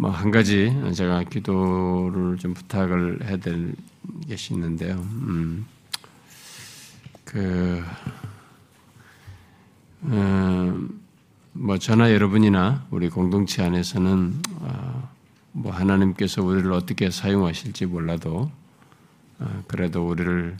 [0.00, 3.74] 뭐 한 가지 제가 기도를 좀 부탁을 해야 될
[4.26, 4.94] 것이 있는데요.
[4.94, 5.66] 음,
[7.22, 7.84] 그,
[10.04, 11.02] 음,
[11.52, 15.10] 뭐 저나 여러분이나 우리 공동체 안에서는 어,
[15.52, 18.50] 뭐 하나님께서 우리를 어떻게 사용하실지 몰라도
[19.38, 20.56] 어, 그래도 우리를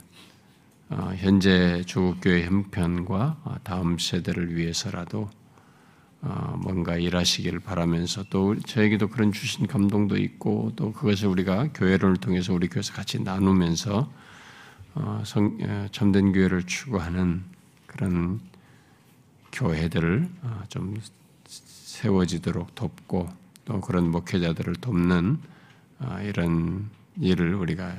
[0.89, 5.40] 어, 현재 조국교회 형편과 어, 다음 세대를 위해서라도 어,
[6.21, 12.67] 뭔가 일하시기를 바라면서 또 저에게도 그런 주신 감동도 있고 또 그것을 우리가 교회를 통해서 우리
[12.67, 14.11] 교회에서 같이 나누면서
[15.23, 15.57] 성,
[15.91, 17.43] 참된 교회를 추구하는
[17.87, 18.39] 그런
[19.51, 20.29] 교회들을
[20.69, 20.95] 좀
[21.45, 23.29] 세워지도록 돕고
[23.65, 25.39] 또 그런 목회자들을 돕는
[26.23, 27.95] 이런 일을 우리가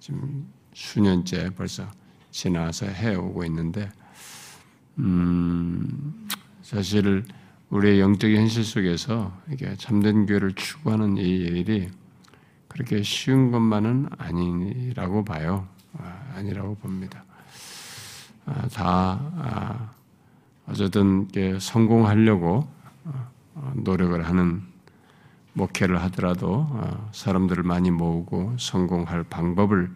[0.00, 1.88] 지금 수년째 벌써
[2.30, 3.90] 지나서 해오고 있는데,
[4.98, 6.28] 음,
[6.62, 7.24] 사실
[7.72, 11.88] 우리의 영적인 현실 속에서 이게 참된 교회를 추구하는 이 일이
[12.68, 15.66] 그렇게 쉬운 것만은 아니라고 봐요.
[15.96, 17.24] 아, 아니라고 봅니다.
[18.44, 19.90] 아, 다 아,
[20.66, 22.68] 어쨌든 성공하려고
[23.54, 24.62] 어, 노력을 하는
[25.54, 29.90] 목회를 하더라도 어, 사람들을 많이 모으고 성공할 방법을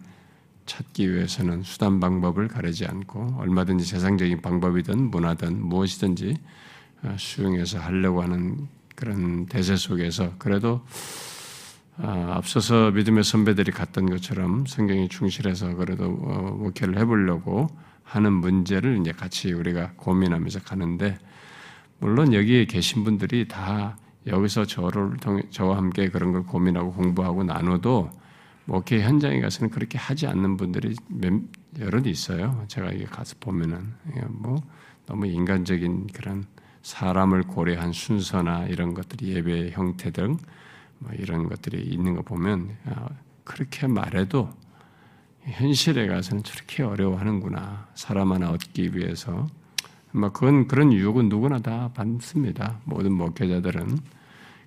[0.65, 6.66] 찾기 위해서는 수단 방법을 가리지 않고 얼마든지 세상적인 방법이든 문화든 무엇이든지 어,
[7.17, 10.81] 수용해서 하려고 하는 그런 대세 속에서 그래도
[11.99, 17.67] 어, 앞서서 믿음의 선배들이 갔던 것처럼 성경에 충실해서 그래도 목회를 해보려고
[18.03, 21.17] 하는 문제를 이제 같이 우리가 고민하면서 가는데
[21.99, 28.11] 물론 여기에 계신 분들이 다 여기서 저를 통해 저와 함께 그런 걸 고민하고 공부하고 나눠도
[28.65, 31.33] 목회 현장에 가서는 그렇게 하지 않는 분들이 몇,
[31.79, 32.65] 여럿 있어요.
[32.67, 33.93] 제가 이게 가서 보면은
[34.29, 34.61] 뭐
[35.05, 36.45] 너무 인간적인 그런
[36.87, 40.37] 사람을 고려한 순서나 이런 것들이 예배 형태 등
[40.99, 43.07] 뭐 이런 것들이 있는 거 보면 아,
[43.43, 44.49] 그렇게 말해도
[45.43, 49.47] 현실에 가서는 저렇게 어려워하는구나 사람 하나 얻기 위해서
[50.11, 52.79] 뭐 그건 그런 유혹은 누구나 다 받습니다.
[52.85, 53.99] 모든 목회자들은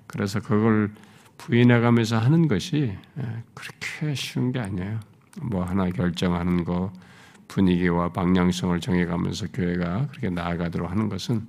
[0.06, 0.92] 그래서 그걸
[1.38, 5.00] 부인해가면서 하는 것이 예, 그렇게 쉬운 게 아니에요.
[5.42, 6.92] 뭐 하나 결정하는 거,
[7.48, 11.48] 분위기와 방향성을 정해가면서 교회가 그렇게 나아가도록 하는 것은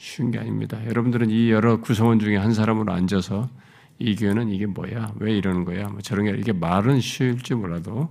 [0.00, 0.82] 쉬운 게 아닙니다.
[0.86, 3.50] 여러분들은 이 여러 구성원 중에 한 사람으로 앉아서
[3.98, 5.12] 이 교회는 이게 뭐야?
[5.16, 5.88] 왜 이러는 거야?
[5.88, 8.08] 뭐 저런 게 이게 말은 쉬울지 몰라도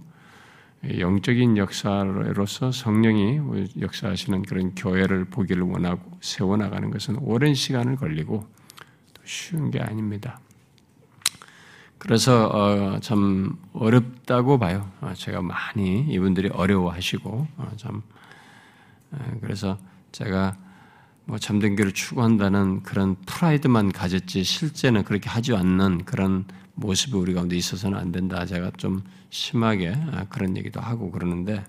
[1.00, 3.39] 영적인 역사로서 성령이
[3.81, 8.45] 역사하시는 그런 교회를 보기를 원하고 세워나가는 것은 오랜 시간을 걸리고
[9.23, 10.39] 쉬운 게 아닙니다.
[11.97, 14.91] 그래서 어, 참 어렵다고 봐요.
[15.01, 18.03] 어, 제가 많이 이분들이 어려워하시고 어, 참
[19.41, 19.79] 그래서
[20.11, 20.69] 제가
[21.29, 27.56] 뭐 참된 교를 추구한다는 그런 프라이드만 가졌지 실제는 그렇게 하지 않는 그런 모습이 우리 가운데
[27.56, 28.47] 있어서는 안 된다.
[28.47, 29.95] 제가 좀 심하게
[30.29, 31.63] 그런 얘기도 하고 그러는데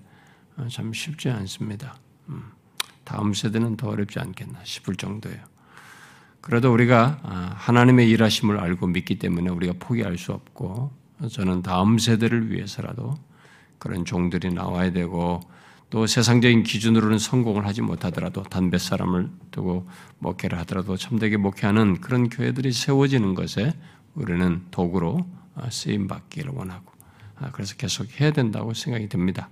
[0.71, 1.97] 참 쉽지 않습니다.
[2.31, 2.45] 음,
[3.05, 5.45] 다음 세대는 더 어렵지 않겠나 싶을 정도예요.
[6.41, 10.91] 그래도 우리가 아, 하나님의 일하심을 알고 믿기 때문에 우리가 포기할 수 없고
[11.31, 13.13] 저는 다음 세대를 위해서라도
[13.79, 15.41] 그런 종들이 나와야 되고
[15.91, 19.89] 또 세상적인 기준으로는 성공을 하지 못하더라도 단몇 사람을 두고
[20.21, 23.75] 목회를 하더라도 참되게 목회하는 그런 교회들이 세워지는 것에
[24.15, 26.93] 우리는 도구로 아, 쓰임 받기를 원하고
[27.41, 29.49] 아, 그래서 계속 해야 된다고 생각이 듭니다.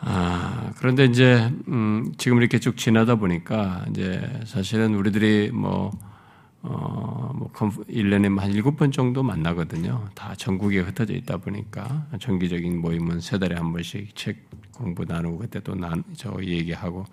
[0.00, 5.90] 아, 그런데 이제, 음, 지금 이렇게 쭉 지나다 보니까, 이제 사실은 우리들이 뭐,
[6.62, 10.08] 어, 뭐, 1년에 한 7번 정도 만나거든요.
[10.14, 15.60] 다 전국에 흩어져 있다 보니까, 정기적인 모임은 세 달에 한 번씩 책 공부 나누고, 그때
[15.60, 17.04] 또 난, 저 얘기하고,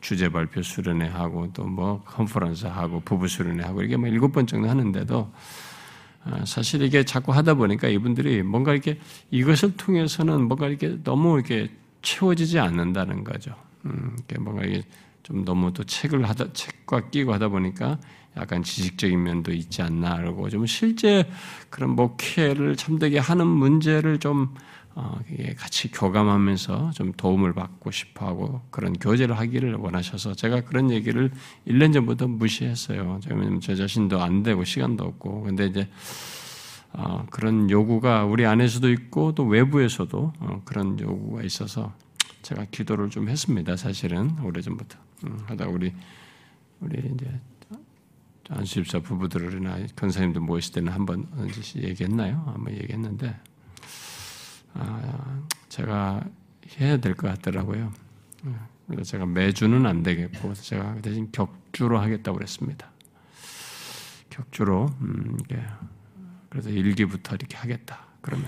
[0.00, 4.68] 주제 발표 수련회 하고, 또 뭐, 컨퍼런스 하고, 부부 수련회 하고, 이게 뭐 7번 정도
[4.68, 5.30] 하는데도,
[6.24, 8.98] 아, 사실 이게 자꾸 하다 보니까 이분들이 뭔가 이렇게
[9.30, 13.54] 이것을 통해서는 뭔가 이렇게 너무 이렇게 채워지지 않는다는 거죠.
[13.84, 14.82] 음, 뭔가 이게
[15.22, 17.98] 좀 너무 또 책을 하다 책과 끼고 하다 보니까
[18.36, 21.28] 약간 지식적인 면도 있지 않나 그러고 좀 실제
[21.70, 24.54] 그런 목회를 참되게 하는 문제를 좀
[24.96, 25.18] 어,
[25.56, 31.32] 같이 교감하면서 좀 도움을 받고 싶어 하고 그런 교제를 하기를 원하셔서 제가 그런 얘기를
[31.66, 33.20] 1년 전부터 무시했어요.
[33.28, 35.88] 왜냐면 저 자신도 안 되고 시간도 없고 근데 이제
[36.92, 41.92] 어, 그런 요구가 우리 안에서도 있고 또 외부에서도 어, 그런 요구가 있어서
[42.42, 43.76] 제가 기도를 좀 했습니다.
[43.76, 45.92] 사실은 오래전부터 음, 하다 우리
[46.80, 47.40] 우리 이제
[48.48, 51.26] 안수집사 부부들이나 권사님들 모였을 때는 한번
[51.76, 52.42] 얘기했나요?
[52.46, 53.34] 한번 얘기했는데
[54.74, 56.24] 아, 제가
[56.80, 57.92] 해야 될 것 같더라고요.
[58.86, 62.90] 그래서 제가 매주는 안 되겠고 제가 대신 격주로 하겠다고 그랬습니다.
[64.30, 65.38] 격주로 음,
[66.50, 68.04] 그래서 일기부터 이렇게 하겠다.
[68.20, 68.46] 그러면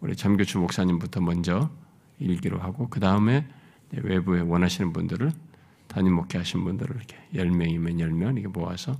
[0.00, 1.70] 우리 잠교추 목사님부터 먼저
[2.18, 3.46] 일기로 하고 그 다음에
[3.92, 5.30] 외부에 원하시는 분들을
[5.86, 8.96] 담임 목회하신 분들을 이렇게 10명이면 10명 이렇게 모아서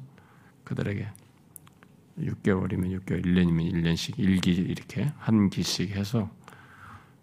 [0.65, 1.09] 그들에게
[2.19, 6.31] 6개월이면 6개월, 1년이면 1년씩 일기 이렇게 한 기씩 해서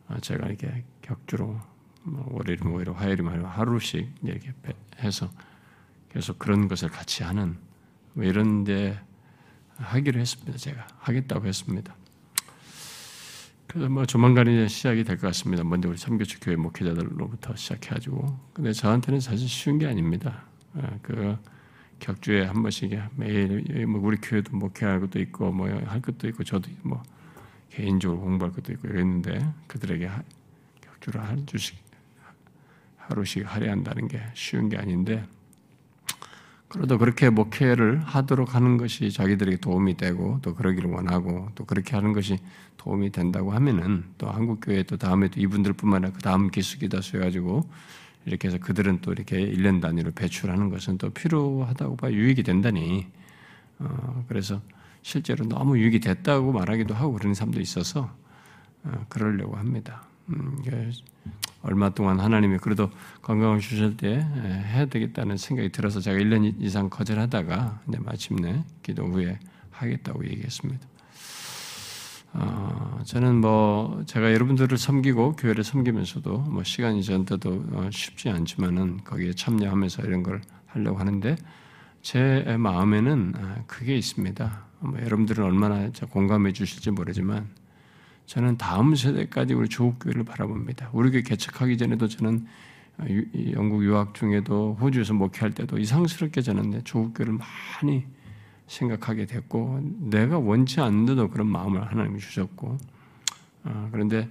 [0.07, 1.59] 어, 제가 이렇게 격주로
[2.03, 4.53] 뭐 월요일, 목요일, 화요일, 화요일 하루씩 이렇게
[4.99, 5.29] 해서
[6.09, 7.57] 계속 그런 것을 같이 하는
[8.13, 8.99] 뭐 이런데
[9.77, 10.57] 하기로 했습니다.
[10.57, 11.95] 제가 하겠다고 했습니다.
[13.67, 15.63] 그래서 뭐 조만간 이제 시작이 될 것 같습니다.
[15.63, 20.45] 먼저 우리 삼교축 교회 목회자들로부터 시작해가지고 근데 저한테는 사실 쉬운 게 아닙니다.
[20.73, 21.37] 아, 그
[21.99, 26.69] 격주에 한 번씩 매일 뭐 우리 교회도 목회할 것도 있고 뭐 할 것도 있고 저도
[26.83, 27.03] 뭐
[27.69, 30.09] 개인적으로 공부할 것도 있고 이랬는데 그들에게
[30.81, 31.77] 격주를 한 주씩
[32.97, 35.25] 하루씩 하려 한다는 게 쉬운 게 아닌데
[36.67, 42.13] 그래도 그렇게 목회를 하도록 하는 것이 자기들에게 도움이 되고 또 그러기를 원하고 또 그렇게 하는
[42.13, 42.37] 것이
[42.77, 47.67] 도움이 된다고 하면은 또 한국 교회 또 다음에 또 이분들뿐만 아니라 그 다음 기수기다 해가지고
[48.29, 53.07] 이렇게 해서 그들은 또 이렇게 1년 단위로 배출하는 것은 또 필요하다고 봐 유익이 된다니
[53.79, 54.61] 어, 그래서
[55.01, 58.15] 실제로 너무 유익이 됐다고 말하기도 하고 그런 사람도 있어서
[58.83, 60.03] 어, 그러려고 합니다.
[60.27, 60.61] 음,
[61.63, 62.91] 얼마 동안 하나님이 그래도
[63.23, 69.39] 건강을 주실 때 해야 되겠다는 생각이 들어서 제가 1년 이상 거절하다가 이제 마침내 기도 후에
[69.71, 70.88] 하겠다고 얘기했습니다.
[72.33, 79.33] 어, 저는 뭐 제가 여러분들을 섬기고 교회를 섬기면서도 뭐 시간이 전때도 어, 쉽지 않지만은 거기에
[79.33, 81.35] 참여하면서 이런 걸 하려고 하는데
[82.01, 84.65] 제 마음에는 아, 그게 있습니다.
[84.79, 87.49] 뭐 여러분들은 얼마나 공감해 주실지 모르지만
[88.25, 90.91] 저는 다음 세대까지 우리 조국교회를 바라봅니다.
[90.93, 92.45] 우리 교회 개척하기 전에도 저는
[93.53, 98.05] 영국 유학 중에도 호주에서 목회할 때도 이상스럽게 저는 조국교회를 많이
[98.69, 102.77] 생각하게 됐고 내가 원치 않는데도 그런 마음을 하나님이 주셨고
[103.65, 104.29] 어, 그런데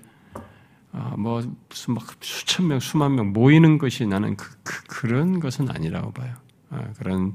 [0.93, 5.71] 어, 뭐 무슨 막 수천 명 수만 명 모이는 것이 나는 그, 그 런 것은
[5.71, 6.35] 아니라고 봐요.
[6.71, 7.35] 어, 그런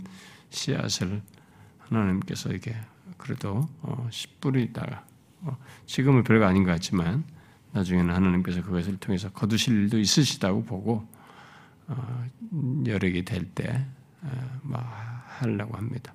[0.49, 1.21] 씨앗을
[1.79, 2.75] 하나님께서 이게
[3.17, 5.05] 그래도 어, 씨 뿌리다가
[5.41, 7.23] 어, 지금은 별거 아닌 것 같지만
[7.71, 11.07] 나중에는 하나님께서 그것을 통해서 거두실 일도 있으시다고 보고
[11.87, 12.25] 어,
[12.85, 13.85] 여력이 될때
[14.61, 14.79] 뭐
[15.39, 16.13] 하려고 합니다.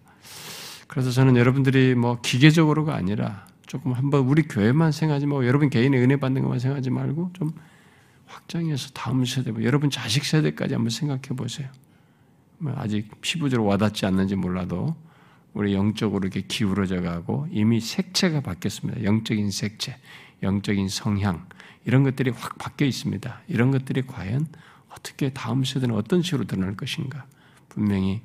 [0.89, 6.17] 그래서 저는 여러분들이 뭐 기계적으로가 아니라 조금 한번 우리 교회만 생각하지 말고 여러분 개인의 은혜
[6.17, 7.53] 받는 것만 생각하지 말고 좀
[8.27, 11.69] 확장해서 다음 세대, 뭐 여러분 자식 세대까지 한번 생각해 보세요.
[12.59, 14.97] 뭐 아직 피부적으로 와닿지 않는지 몰라도
[15.53, 19.05] 우리 영적으로 이렇게 기울어져 가고 이미 색채가 바뀌었습니다.
[19.05, 19.97] 영적인 색채,
[20.43, 21.47] 영적인 성향
[21.85, 23.43] 이런 것들이 확 바뀌어 있습니다.
[23.49, 24.47] 이런 것들이 과연
[24.91, 27.27] 어떻게 다음 세대는 어떤 식으로 드러날 것인가?
[27.69, 28.23] 분명히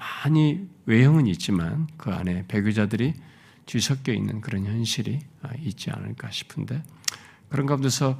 [0.00, 3.14] 많이 외형은 있지만 그 안에 배교자들이
[3.66, 5.20] 뒤섞여 있는 그런 현실이
[5.58, 6.82] 있지 않을까 싶은데
[7.50, 8.18] 그런 가운데서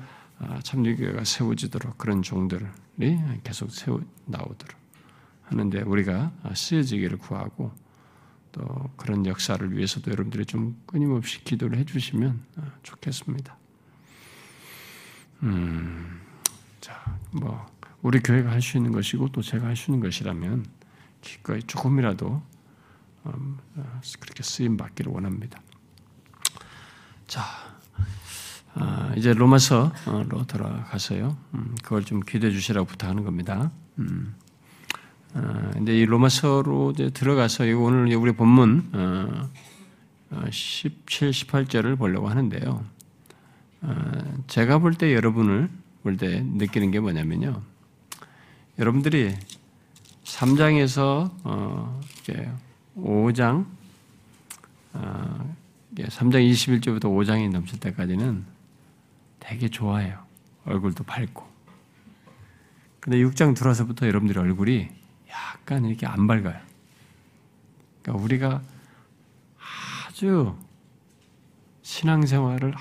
[0.63, 2.67] 참유교회가 세워지도록 그런 종들이
[3.43, 4.79] 계속 세워 나오도록
[5.45, 7.73] 하는데 우리가 쓰여지기를 구하고
[8.53, 13.57] 또 그런 역사를 위해서도 여러분들이 좀 끊임없이 기도를 해주시면 어, 좋겠습니다.
[15.45, 16.21] 음,
[16.81, 17.65] 자, 뭐
[18.03, 20.67] 우리 교회가 할 수 있는 것이고 또 제가 할 수 있는 것이라면
[21.21, 22.43] 기꺼이 조금이라도
[23.27, 25.61] 음, 어, 그렇게 쓰임 받기를 원합니다.
[27.27, 27.43] 자,
[28.75, 31.37] 아, 이제 로마서로 돌아가서요.
[31.55, 33.71] 음, 그걸 좀 기대해 주시라고 부탁하는 겁니다.
[33.99, 34.35] 음.
[35.33, 38.91] 근데 아, 이 로마서로 들어가서 오늘 우리 본문
[40.51, 42.85] 17, 어, 18절을 어, 보려고 하는데요.
[43.83, 45.71] 어, 제가 볼 때 여러분을
[46.03, 47.63] 볼 때 느끼는 게 뭐냐면요.
[48.79, 49.37] 여러분들이
[50.37, 51.31] 3장에서
[52.97, 53.67] 5장
[54.95, 58.45] 3장 21절부터 5장이 넘칠 때까지는
[59.39, 60.25] 되게 좋아해요.
[60.65, 61.49] 얼굴도 밝고.
[63.01, 64.89] 근데 6장 들어서부터 여러분들의 얼굴이
[65.31, 66.61] 약간 이렇게 안 밝아요.
[68.03, 68.63] 그러니까 우리가
[70.07, 70.57] 아주
[71.83, 72.75] 신앙생활을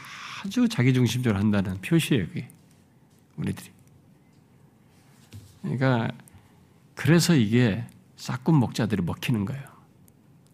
[0.44, 2.50] 아주 자기중심적으로 한다는 표시예요, 그게.
[3.38, 3.72] 우리들이.
[5.62, 6.10] 그러니까
[7.00, 7.88] 그래서 이게
[8.18, 9.64] 싹군 목자들이 먹히는 거예요.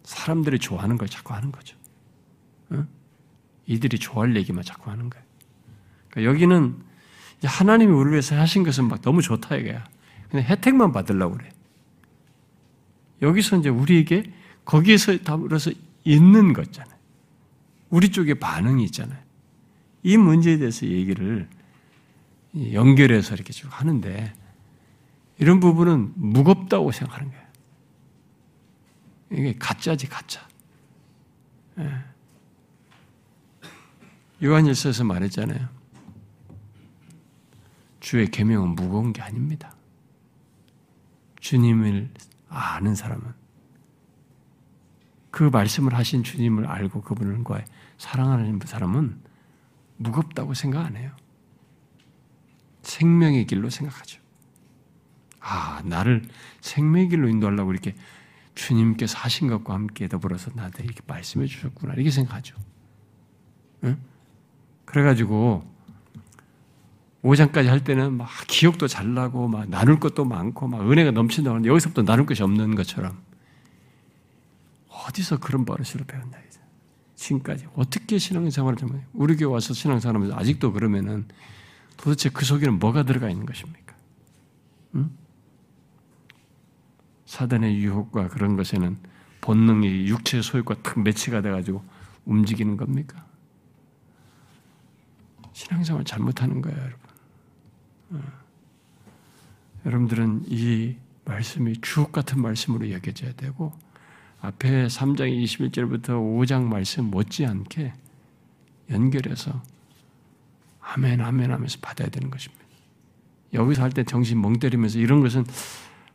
[0.04, 1.76] 사람들이 좋아하는 걸 자꾸 하는 거죠.
[2.70, 2.86] 응?
[3.66, 5.26] 이들이 좋아할 얘기만 자꾸 하는 거예요.
[6.08, 6.76] 그러니까 여기는
[7.42, 9.84] 하나님이 우리를 위해서 하신 것은 막 너무 좋다 이거야.
[10.30, 11.48] 근데 혜택만 받으려고 그래.
[13.22, 14.32] 여기서 이제 우리에게
[14.64, 15.72] 거기에서 답으로서
[16.04, 16.96] 있는 거잖아요.
[17.90, 19.18] 우리 쪽에 반응이 있잖아요.
[20.04, 21.48] 이 문제에 대해서 얘기를
[22.72, 24.32] 연결해서 이렇게 쭉 하는데
[25.38, 27.46] 이런 부분은 무겁다고 생각하는 거예요.
[29.32, 30.46] 이게 가짜지, 가짜.
[31.78, 31.90] 예.
[34.42, 35.68] 요한일서에서 말했잖아요.
[38.00, 39.74] 주의 계명은 무거운 게 아닙니다.
[41.40, 42.10] 주님을
[42.48, 43.34] 아는 사람은
[45.30, 47.64] 그 말씀을 하신 주님을 알고 그분과
[47.98, 49.20] 사랑하는 사람은
[49.98, 51.14] 무겁다고 생각 안 해요.
[52.82, 54.20] 생명의 길로 생각하죠.
[55.48, 56.22] 아, 나를
[56.60, 57.94] 생명의 길로 인도하려고 이렇게
[58.56, 61.94] 주님께서 하신 것과 함께 더불어서 나한테 이렇게 말씀해 주셨구나.
[61.94, 62.56] 이렇게 생각하죠.
[63.84, 63.96] 응?
[64.84, 65.62] 그래가지고
[67.22, 71.68] 5장까지 할 때는 막 기억도 잘 나고 막 나눌 것도 많고 막 은혜가 넘친다고 하는데
[71.68, 73.16] 여기서부터 나눌 것이 없는 것처럼
[74.88, 76.60] 어디서 그런 버릇을 배웠나 이제
[77.14, 81.26] 지금까지 어떻게 신앙생활을 좀 우리 교회 와서 신앙생활하면서 아직도 그러면은
[81.96, 83.94] 도대체 그 속에는 뭐가 들어가 있는 것입니까?
[84.96, 85.10] 응?
[87.36, 88.96] 사단의 유혹과 그런 것에는
[89.42, 91.84] 본능이 육체의 소욕과 탁 매치가 돼가지고
[92.24, 93.26] 움직이는 겁니까?
[95.52, 97.00] 신앙생활 잘못하는 거예요, 여러분.
[98.12, 98.22] 어.
[99.84, 103.74] 여러분들은 이 말씀이 주옥 같은 말씀으로 여겨져야 되고
[104.40, 107.92] 앞에 3장 21절부터 5장 말씀 못지않게
[108.90, 109.62] 연결해서
[110.80, 112.64] 아멘 아멘 하면서 받아야 되는 것입니다.
[113.52, 115.44] 여기서 할 때 정신 멍 때리면서 이런 것은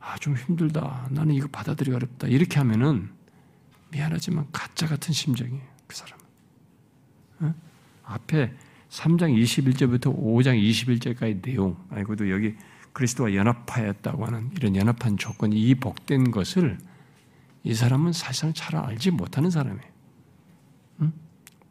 [0.01, 1.07] 아, 좀 힘들다.
[1.11, 2.27] 나는 이거 받아들이기 어렵다.
[2.27, 3.09] 이렇게 하면은
[3.91, 5.61] 미안하지만 가짜 같은 심정이에요.
[5.87, 6.25] 그 사람은.
[7.41, 7.53] 어?
[8.03, 8.53] 앞에
[8.89, 12.55] 3장 21절부터 5장 21절까지 내용, 아니고도 여기
[12.93, 16.77] 그리스도와 연합하였다고 하는 이런 연합한 조건이 이 복된 것을
[17.63, 19.91] 이 사람은 사실상 잘 알지 못하는 사람이에요.
[21.01, 21.13] 응?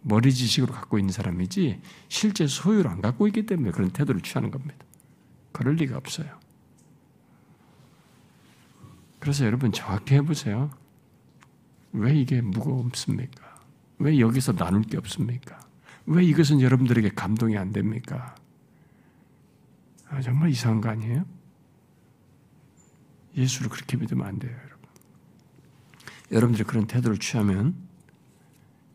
[0.03, 4.77] 머리 지식으로 갖고 있는 사람이지 실제 소유를 안 갖고 있기 때문에 그런 태도를 취하는 겁니다.
[5.53, 6.39] 그럴 리가 없어요.
[9.21, 10.71] 그래서 여러분 정확히 해보세요.
[11.93, 13.61] 왜 이게 무겁습니까?
[13.99, 15.61] 왜 여기서 나눌 게 없습니까?
[16.07, 18.35] 왜 이것은 여러분들에게 감동이 안 됩니까?
[20.09, 21.25] 아, 정말 이상한 거 아니에요?
[23.37, 24.89] 예수를 그렇게 믿으면 안 돼요, 여러분.
[26.33, 27.77] 여러분들이 그런 태도를 취하면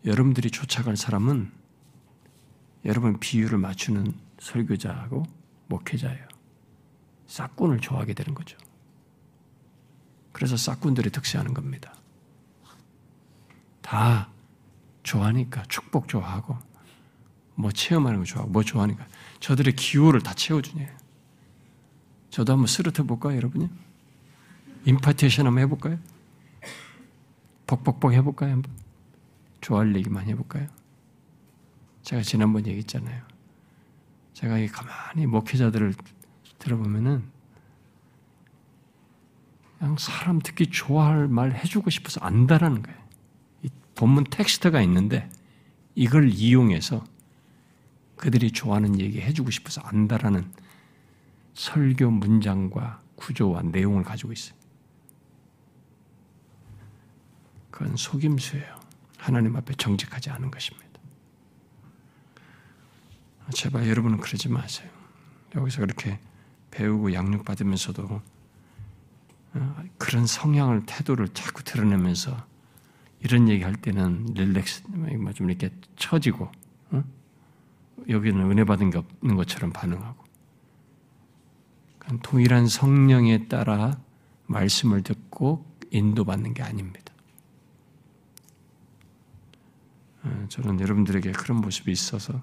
[0.03, 1.51] 여러분들이 쫓아갈 사람은
[2.85, 5.23] 여러분 비유를 맞추는 설교자하고
[5.67, 6.27] 목회자예요.
[7.27, 8.57] 싹군을 좋아하게 되는 거죠.
[10.35, 11.95] 그래서 싹군들이 득세하는 겁니다.
[13.81, 14.29] 다
[15.01, 16.57] 좋아하니까 축복 좋아하고
[17.55, 19.07] 뭐 체험하는 거 좋아하고 뭐 좋아하니까
[19.39, 20.85] 저들의 기호를 다 채워주냐.
[22.31, 23.69] 저도 한번 쓰러져 볼까요, 여러분이?
[24.83, 25.99] 임파테이션 한번 해볼까요?
[27.65, 28.73] 벅벅벅 해볼까요, 한번?
[29.61, 30.67] 좋아할 얘기만 해볼까요?
[32.01, 33.23] 제가 지난번 얘기했잖아요.
[34.33, 35.93] 제가 가만히 목회자들을
[36.59, 37.34] 들어보면은
[39.77, 42.99] 그냥 사람 듣기 좋아할 말 해주고 싶어서 안다라는 거예요.
[43.63, 45.29] 이 본문 텍스트가 있는데
[45.95, 47.03] 이걸 이용해서
[48.15, 50.51] 그들이 좋아하는 얘기 해주고 싶어서 안다라는
[51.53, 54.57] 설교 문장과 구조와 내용을 가지고 있어요.
[57.71, 58.79] 그건 속임수예요.
[59.17, 60.85] 하나님 앞에 정직하지 않은 것입니다.
[63.53, 64.89] 제발 여러분은 그러지 마세요.
[65.55, 66.19] 여기서 그렇게
[66.71, 68.21] 배우고 양육받으면서도 어,
[69.97, 72.35] 그런 성향을 태도를 자꾸 드러내면서
[73.21, 76.51] 이런 얘기 할 때는 릴렉스 뭐좀 이렇게 처지고
[76.91, 77.03] 어?
[78.09, 80.23] 여기는 은혜 받은 게 없는 것처럼 반응하고
[82.21, 83.99] 동일한 성령에 따라
[84.47, 87.13] 말씀을 듣고 인도받는 게 아닙니다.
[90.23, 92.39] 어, 저는 여러분들에게 그런 모습이 있어서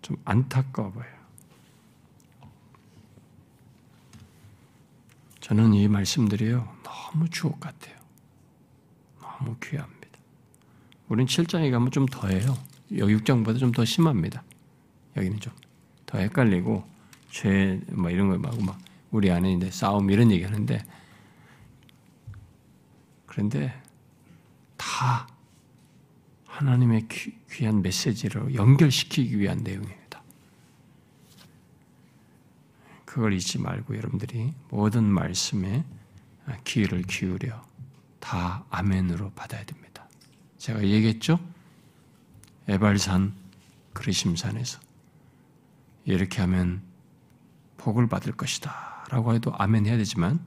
[0.00, 1.21] 좀 안타까워 보여요.
[5.42, 7.96] 저는 이 말씀들이요, 너무 주옥 같아요.
[9.20, 10.18] 너무 귀합니다.
[11.08, 12.56] 우린 7장에 가면 좀 더해요.
[12.96, 14.42] 여기 6장보다 좀 더 심합니다.
[15.16, 15.52] 여기는 좀
[16.06, 16.84] 더 헷갈리고,
[17.30, 18.78] 죄, 뭐 이런 거 막, 막,
[19.10, 20.84] 우리 안에 이제 싸움 이런 얘기 하는데,
[23.26, 23.82] 그런데
[24.76, 25.26] 다
[26.46, 30.01] 하나님의 귀, 한 메시지로 연결시키기 위한 내용입니다.
[33.12, 35.84] 그걸 잊지 말고 여러분들이 모든 말씀에
[36.64, 37.62] 귀를 기울여
[38.20, 40.08] 다 아멘으로 받아야 됩니다.
[40.56, 41.38] 제가 얘기했죠?
[42.68, 43.34] 에발산
[43.92, 44.80] 그리심산에서
[46.06, 46.80] 이렇게 하면
[47.76, 50.40] 복을 받을 것이다 라고 해도 아멘 해야 되지만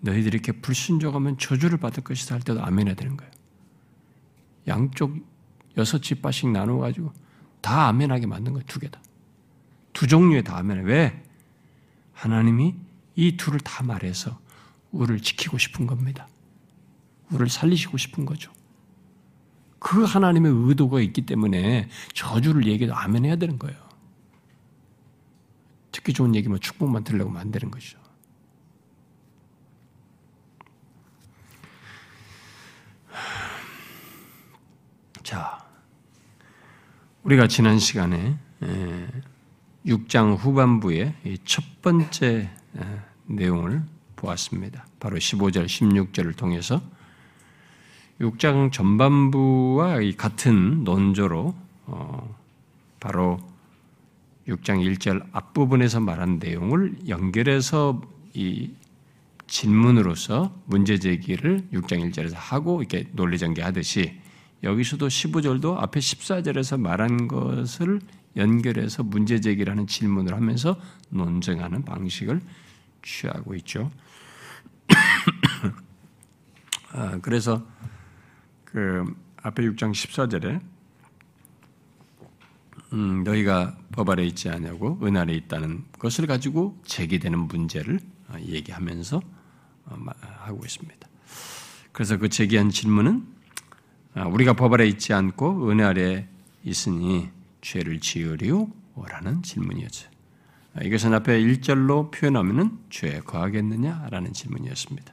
[0.00, 3.32] 너희들이 이렇게 불순종하면 저주를 받을 것이다 할 때도 아멘 해야 되는 거예요.
[4.68, 5.16] 양쪽
[5.78, 7.10] 여섯 집바씩 나눠가지고
[7.62, 8.66] 다 아멘하게 만든 거예요.
[8.66, 9.00] 두 개 다.
[9.94, 10.82] 두 종류의 다 아멘해.
[10.82, 11.25] 왜?
[12.16, 12.74] 하나님이
[13.14, 14.40] 이 둘을 다 말해서
[14.90, 16.26] 우리를 지키고 싶은 겁니다.
[17.28, 18.50] 우리를 살리시고 싶은 거죠.
[19.78, 23.78] 그 하나님의 의도가 있기 때문에 저주를 얘기해도 아멘 해야 되는 거예요.
[25.92, 27.98] 듣기 좋은 얘기만 축복만 들려고 만드는 거죠.
[35.22, 35.66] 자,
[37.24, 38.38] 우리가 지난 시간에
[39.86, 41.14] 6장 후반부의
[41.44, 42.50] 첫 번째
[43.26, 43.82] 내용을
[44.16, 44.86] 보았습니다.
[44.98, 46.82] 바로 15절, 16절을 통해서
[48.20, 51.54] 6장 전반부와 같은 논조로
[51.86, 52.36] 어,
[52.98, 53.38] 바로
[54.48, 58.00] 6장 1절 앞부분에서 말한 내용을 연결해서
[58.34, 58.70] 이
[59.46, 64.18] 질문으로서 문제 제기를 6장 1절에서 하고 이렇게 논리 전개하듯이
[64.62, 68.00] 여기서도 15절도 앞에 14절에서 말한 것을
[68.36, 70.78] 연결해서 문제 제기라는 질문을 하면서
[71.10, 72.40] 논쟁하는 방식을
[73.02, 73.90] 취하고 있죠.
[76.92, 77.66] 아, 그래서
[78.64, 79.04] 그
[79.42, 80.60] 앞에 6장 14절에
[82.92, 89.20] 음, 너희가 법 아래 있지 않냐고 은 아래 있다는 것을 가지고 제기되는 문제를 어, 얘기하면서
[89.86, 91.08] 어, 하고 있습니다.
[91.92, 93.26] 그래서 그 제기한 질문은
[94.14, 96.28] 아, 우리가 법 아래 있지 않고 은혜 아래
[96.64, 97.30] 있으니
[97.66, 100.08] 죄를 지으리오라는 질문이었죠.
[100.74, 105.12] 아, 이것은 앞에 1절로 표현하면 죄에 거하겠느냐라는 질문이었습니다.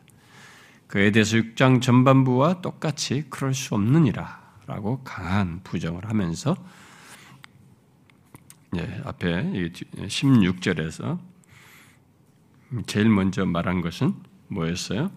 [0.85, 6.55] 그에 대해서 6장 전반부와 똑같이 그럴 수 없느니라 라고 강한 부정을 하면서
[8.77, 11.19] 예, 앞에 16절에서
[12.85, 14.13] 제일 먼저 말한 것은
[14.49, 15.11] 뭐였어요?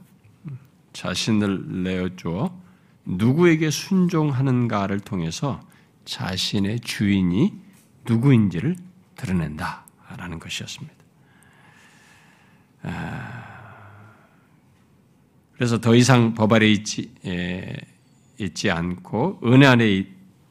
[0.95, 2.59] 자신을 내어주어
[3.05, 5.61] 누구에게 순종하는가를 통해서
[6.07, 7.53] 자신의 주인이
[8.07, 8.77] 누구인지를
[9.17, 10.95] 드러낸다라는 것이었습니다.
[12.83, 14.15] 아,
[15.55, 17.13] 그래서 더 이상 법 아래 있지,
[18.39, 20.07] 있지 않고 은혜 안에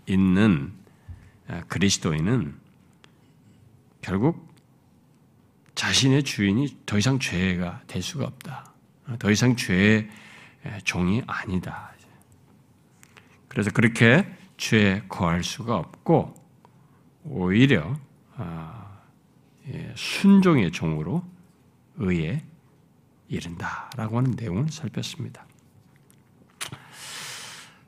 [0.05, 0.73] 있는
[1.47, 2.55] 아, 그리스도인은
[4.01, 4.53] 결국
[5.75, 8.73] 자신의 주인이 더 이상 죄가 될 수가 없다.
[9.19, 10.09] 더 이상 죄의
[10.83, 11.91] 종이 아니다.
[13.47, 14.25] 그래서 그렇게
[14.57, 16.33] 죄에 거할 수가 없고
[17.23, 17.95] 오히려
[18.37, 18.99] 아,
[19.67, 21.23] 예, 순종의 종으로
[21.97, 22.43] 의에
[23.27, 25.45] 이른다라고 하는 내용을 살폈습니다.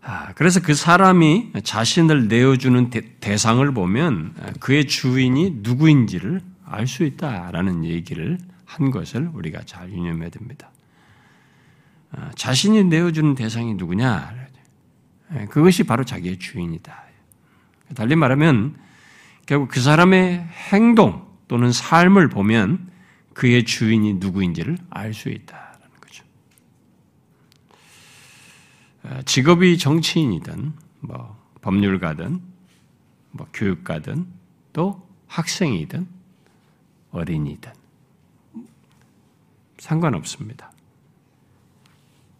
[0.02, 7.86] 아, 그래서 그 사람이 자신을 내어주는 대, 상을 보면 그의 주인이 누구인지를 알 수 있다라는
[7.86, 10.72] 얘기를 한 것을 우리가 잘 유념해야 됩니다.
[12.12, 14.47] 아, 자신이 내어주는 대상이 누구냐?
[15.34, 17.04] 예, 그것이 바로 자기의 주인이다.
[17.96, 18.78] 달리 말하면
[19.46, 22.92] 결국 그 사람의 행동 또는 삶을 보면
[23.34, 26.24] 그의 주인이 누구인지를 알 수 있다라는 거죠.
[29.04, 32.42] 어, 직업이 정치인이든 뭐 법률가든
[33.32, 34.28] 뭐 교육가든
[34.74, 36.08] 또 학생이든
[37.12, 37.72] 어린이든
[39.78, 40.72] 상관없습니다.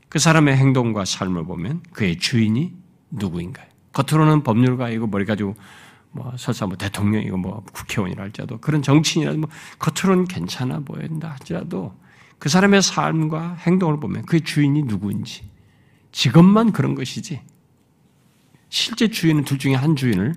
[0.10, 2.74] 그 사람의 행동과 삶을 보면 그의 주인이
[3.12, 3.68] 누구인가요?
[3.94, 5.56] 겉으로는 법률가이고 머리 가지고
[6.12, 11.98] 뭐 설사 뭐 대통령이고 뭐 국회의원이라 할지라도 그런 정치인이라도 뭐 겉으로는 괜찮아 보인다 할지라도
[12.40, 15.50] 그 사람의 삶과 행동을 보면 그의 주인이 누구인지
[16.12, 17.42] 직업만 그런 것이지
[18.70, 20.36] 실제 주인은 둘 중에 한 주인을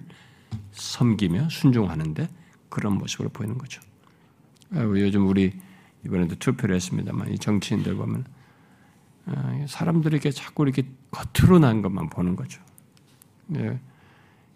[0.72, 2.28] 섬기며 순종하는데
[2.68, 3.80] 그런 모습으로 보이는 거죠.
[4.72, 5.52] 요즘 우리
[6.04, 8.39] 이번에도 투표를 했습니다만 이 정치인들 보면 어,
[9.66, 12.62] 사람들에게 자꾸 이렇게 겉으로 난 것만 보는 거죠.
[13.56, 13.78] 예.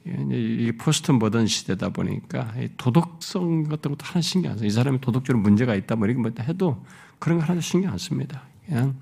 [0.07, 4.67] 이 포스트 모던 시대다 보니까 도덕성 같은 것도 하나 신경 안 써요.
[4.67, 6.85] 이 사람이 도덕적으로 문제가 있다 뭐 이렇게 뭐 해도
[7.19, 8.43] 그런 거 하나도 신경 안 씁니다.
[8.67, 8.97] 그냥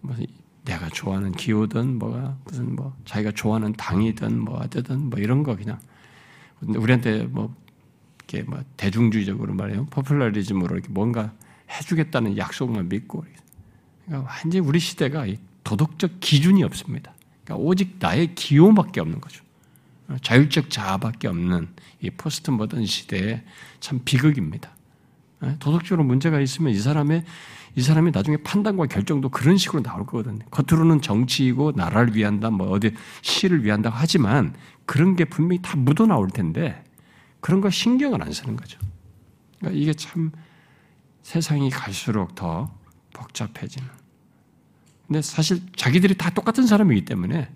[0.00, 0.16] 뭐
[0.64, 5.78] 내가 좋아하는 기호든 뭐가 무슨 뭐 자기가 좋아하는 당이든 뭐 어쨌든 뭐 이런 거 그냥
[6.60, 7.54] 우리한테 뭐
[8.18, 9.86] 이렇게 뭐 대중주의적으로 말해요.
[9.86, 11.32] 포퓰러리즘으로 이렇게 뭔가
[11.70, 13.24] 해주겠다는 약속만 믿고
[14.06, 15.26] 그러니까 완전히 우리 시대가
[15.64, 17.12] 도덕적 기준이 없습니다.
[17.44, 19.44] 그러니까 오직 나의 기호밖에 없는 거죠.
[20.22, 21.68] 자율적 자아밖에 없는
[22.00, 23.42] 이 포스트 모던 시대에
[23.80, 24.70] 참 비극입니다.
[25.58, 27.24] 도덕적으로 문제가 있으면 이 사람의
[27.74, 30.38] 이 사람이 나중에 판단과 결정도 그런 식으로 나올 거거든요.
[30.50, 34.54] 겉으로는 정치이고 나라를 위한다, 뭐 어디 시를 위한다 하지만
[34.86, 36.82] 그런 게 분명히 다 묻어 나올 텐데
[37.40, 38.78] 그런 거 신경을 안 쓰는 거죠.
[39.58, 40.32] 그러니까 이게 참
[41.22, 42.75] 세상이 갈수록 더
[43.16, 43.88] 복잡해지는.
[45.06, 47.50] 근데 사실 자기들이 다 똑같은 사람이기 때문에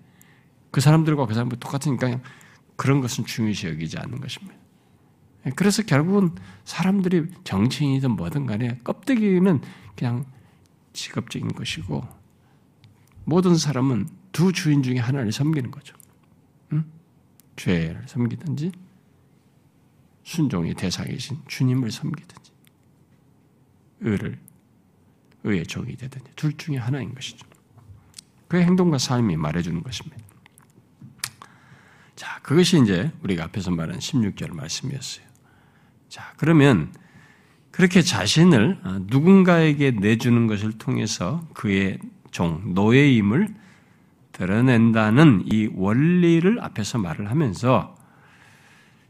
[0.71, 2.19] 그 사람들과 그 사람과 똑같으니까
[2.75, 4.55] 그런 것은 중요시 여기지 않는 것입니다.
[5.55, 9.61] 그래서 결국은 사람들이 정치인이든 뭐든 간에 껍데기는
[9.95, 10.25] 그냥
[10.93, 12.07] 직업적인 것이고
[13.25, 15.95] 모든 사람은 두 주인 중에 하나를 섬기는 거죠.
[16.73, 16.85] 응?
[17.55, 18.71] 죄를 섬기든지
[20.23, 22.51] 순종의 대상이신 주님을 섬기든지
[24.01, 24.39] 의를
[25.43, 27.45] 의의 종이 되든지 둘 중에 하나인 것이죠.
[28.47, 30.17] 그의 행동과 삶이 말해주는 것입니다.
[32.15, 35.25] 자, 그것이 이제 우리가 앞에서 말한 16절 말씀이었어요.
[36.09, 36.93] 자, 그러면
[37.71, 41.97] 그렇게 자신을 어, 누군가에게 내주는 것을 통해서 그의
[42.31, 43.55] 종, 노예임을
[44.33, 47.95] 드러낸다는 이 원리를 앞에서 말을 하면서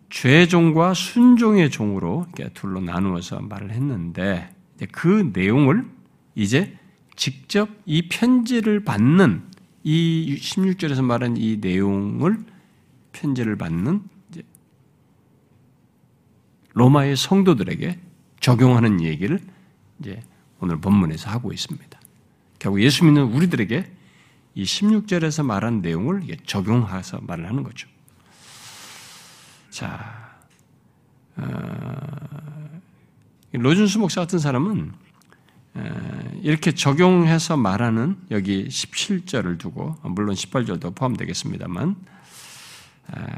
[0.09, 4.53] 죄종과 순종의 종으로 둘로 나누어서 말을 했는데
[4.91, 5.85] 그 내용을
[6.35, 6.77] 이제
[7.15, 9.43] 직접 이 편지를 받는
[9.83, 12.43] 이 16절에서 말한 이 내용을
[13.11, 14.03] 편지를 받는
[16.73, 17.99] 로마의 성도들에게
[18.39, 19.39] 적용하는 얘기를
[19.99, 20.21] 이제
[20.59, 21.99] 오늘 본문에서 하고 있습니다.
[22.59, 23.91] 결국 예수 믿는 우리들에게
[24.53, 27.87] 이 16절에서 말한 내용을 적용해서 말을 하는 거죠.
[29.69, 30.37] 자,
[31.37, 31.45] 어,
[33.53, 34.91] 로준수 목사 같은 사람은
[36.41, 41.95] 이렇게 적용해서 말하는 여기 17절을 두고 물론 18절도 포함되겠습니다만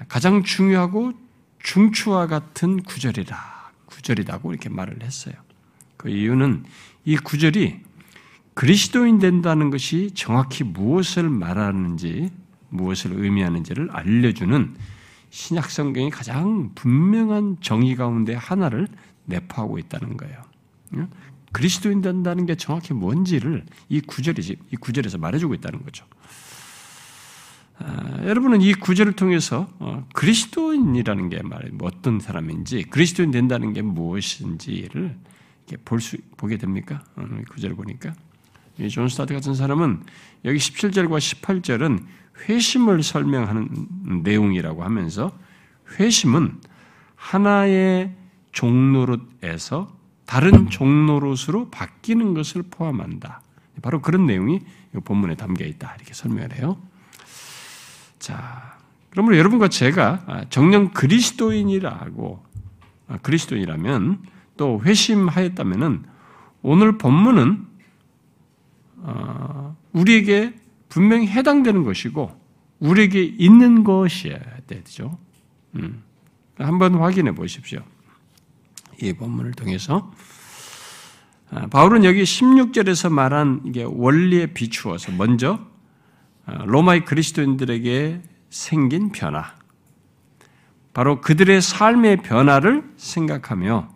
[0.07, 1.13] 가장 중요하고
[1.59, 3.37] 중추와 같은 구절이라
[3.85, 5.35] 구절이라고 이렇게 말을 했어요.
[5.97, 6.65] 그 이유는
[7.05, 7.79] 이 구절이
[8.55, 12.31] 그리스도인 된다는 것이 정확히 무엇을 말하는지
[12.69, 14.75] 무엇을 의미하는지를 알려주는
[15.29, 18.87] 신약 성경이 가장 분명한 정의 가운데 하나를
[19.25, 20.41] 내포하고 있다는 거예요.
[21.53, 26.05] 그리스도인 된다는 게 정확히 뭔지를 이 구절이 이 구절에서 말해주고 있다는 거죠.
[27.77, 35.17] 아, 여러분은 이 구절을 통해서 어, 그리스도인이라는 게뭐 어떤 사람인지 그리스도인 된다는 게 무엇인지를
[35.85, 37.03] 볼 수 보게 됩니까?
[37.15, 38.13] 어, 이 구절을 보니까
[38.89, 40.03] 존 스토트 같은 사람은
[40.45, 42.03] 여기 17절과 18절은
[42.47, 45.37] 회심을 설명하는 내용이라고 하면서
[45.99, 46.59] 회심은
[47.15, 48.15] 하나의
[48.51, 53.41] 종로릇에서 다른 종로릇으로 바뀌는 것을 포함한다.
[53.81, 54.61] 바로 그런 내용이
[55.03, 55.95] 본문에 담겨 있다.
[55.95, 56.77] 이렇게 설명을 해요.
[58.19, 58.77] 자,
[59.09, 62.43] 그러므로 여러분과 제가 정령 그리스도인이라고
[63.07, 64.23] 아, 그리스도인이라면
[64.57, 66.03] 또 회심하였다면은
[66.61, 67.67] 오늘 본문은
[68.97, 70.55] 어, 우리에게
[70.89, 72.39] 분명히 해당되는 것이고
[72.79, 75.17] 우리에게 있는 것이어야 되죠.
[75.75, 76.03] 음.
[76.57, 77.81] 한번 확인해 보십시오.
[79.01, 80.11] 이 본문을 통해서
[81.51, 85.59] 아, 바울은 여기 16절에서 말한 원리에 비추어서 먼저
[86.45, 89.55] 아, 로마의 그리스도인들에게 생긴 변화,
[90.93, 93.89] 바로 그들의 삶의 변화를 생각하며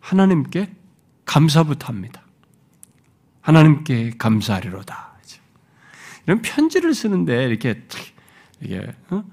[0.00, 0.74] 하나님께
[1.24, 2.22] 감사부터 합니다.
[3.40, 5.14] 하나님께 감사하리로다.
[6.26, 7.82] 이런 편지를 쓰는데 이렇게
[8.60, 9.24] 이게 어?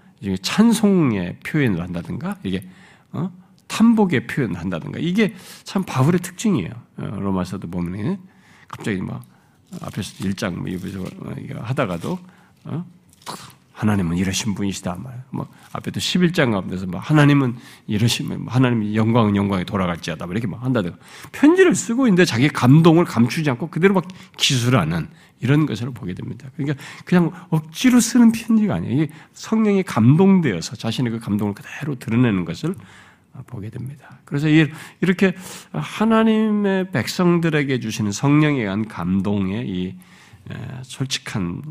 [0.42, 2.68] 찬송의 표현을 한다든가 이게
[3.12, 3.32] 어?
[3.72, 6.70] 탐복의 표현을 한다든가 이게 참 바울의 특징이에요.
[6.98, 8.20] 어, 로마서도 보면
[8.68, 9.24] 갑자기 막
[9.82, 12.20] 앞에서 1장 뭐 하다가도
[12.66, 12.86] 어?
[13.72, 15.24] 하나님은 이러신 분이시다 말.
[15.32, 17.56] 뭐 앞에도 11장 가운데서 뭐 하나님은
[17.88, 20.98] 이러시면 뭐 하나님이 영광은 영광에 돌아갈지어다 뭐 이렇게 막 한다든가
[21.32, 24.04] 편지를 쓰고 있는데 자기 감동을 감추지 않고 그대로 막
[24.38, 25.08] 기술하는
[25.40, 26.50] 이런 것을 보게 됩니다.
[26.56, 29.08] 그러니까 그냥 억지로 쓰는 편지가 아니에요.
[29.34, 32.76] 성령이 감동되어서 자신의 그 감동을 그대로 드러내는 것을
[33.48, 34.20] 보게 됩니다.
[34.26, 34.48] 그래서
[35.02, 35.36] 이렇게
[35.72, 39.96] 하나님의 백성들에게 주시는 성령에 의한 감동의 이
[40.84, 41.62] 솔직한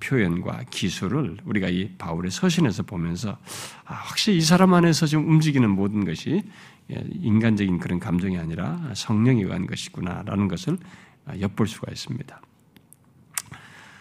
[0.00, 3.36] 표현과 기술을 우리가 이 바울의 서신에서 보면서
[3.84, 6.42] 아, 확실히 이 사람 안에서 지금 움직이는 모든 것이
[6.88, 10.78] 인간적인 그런 감정이 아니라 성령에 의한 것이구나라는 것을
[11.38, 12.40] 엿볼 수가 있습니다.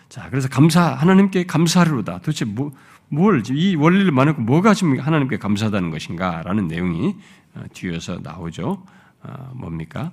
[0.07, 2.19] 자, 그래서 감사, 하나님께 감사하리로다.
[2.19, 2.73] 도대체 뭐,
[3.09, 6.43] 뭘, 이 원리를 만놓고 뭐가 지금 하나님께 감사하다는 것인가?
[6.43, 7.15] 라는 내용이
[7.55, 8.85] 어, 뒤에서 나오죠.
[9.23, 10.11] 어, 뭡니까?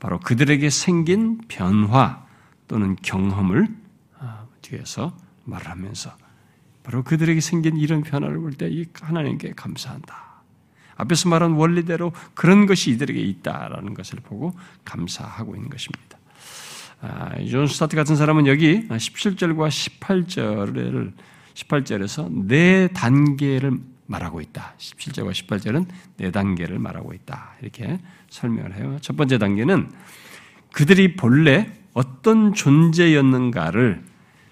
[0.00, 2.24] 바로 그들에게 생긴 변화
[2.68, 3.68] 또는 경험을
[4.18, 6.10] 어, 뒤에서 말하면서
[6.82, 10.26] 바로 그들에게 생긴 이런 변화를 볼 때 하나님께 감사한다.
[10.96, 16.18] 앞에서 말한 원리대로 그런 것이 이들에게 있다라는 것을 보고 감사하고 있는 것입니다.
[17.02, 19.68] 아, 존 스토트 같은 사람은 여기 17절과
[20.00, 21.12] 18절을
[21.56, 23.72] 18절에서 네 단계를
[24.06, 24.74] 말하고 있다.
[24.78, 25.86] 17절과 18절은
[26.18, 27.54] 네 단계를 말하고 있다.
[27.60, 28.98] 이렇게 설명을 해요.
[29.00, 29.90] 첫 번째 단계는
[30.72, 34.04] 그들이 본래 어떤 존재였는가를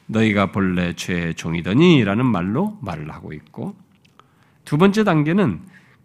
[0.07, 3.77] 너희가 본래 죄의 종이더니 라는 말로 말을 하고 있고
[4.65, 5.61] 두 번째 단계는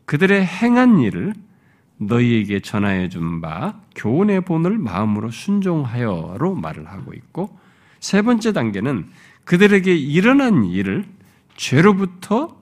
[0.06, 1.34] 그들의 행한 일을
[1.98, 7.58] 너희에게 전하여 준 바 교훈의 본을 마음으로 순종하여로 말을 하고 있고
[8.00, 9.10] 세 번째 단계는
[9.50, 11.06] 그들에게 일어난 일을
[11.56, 12.56] 죄로부터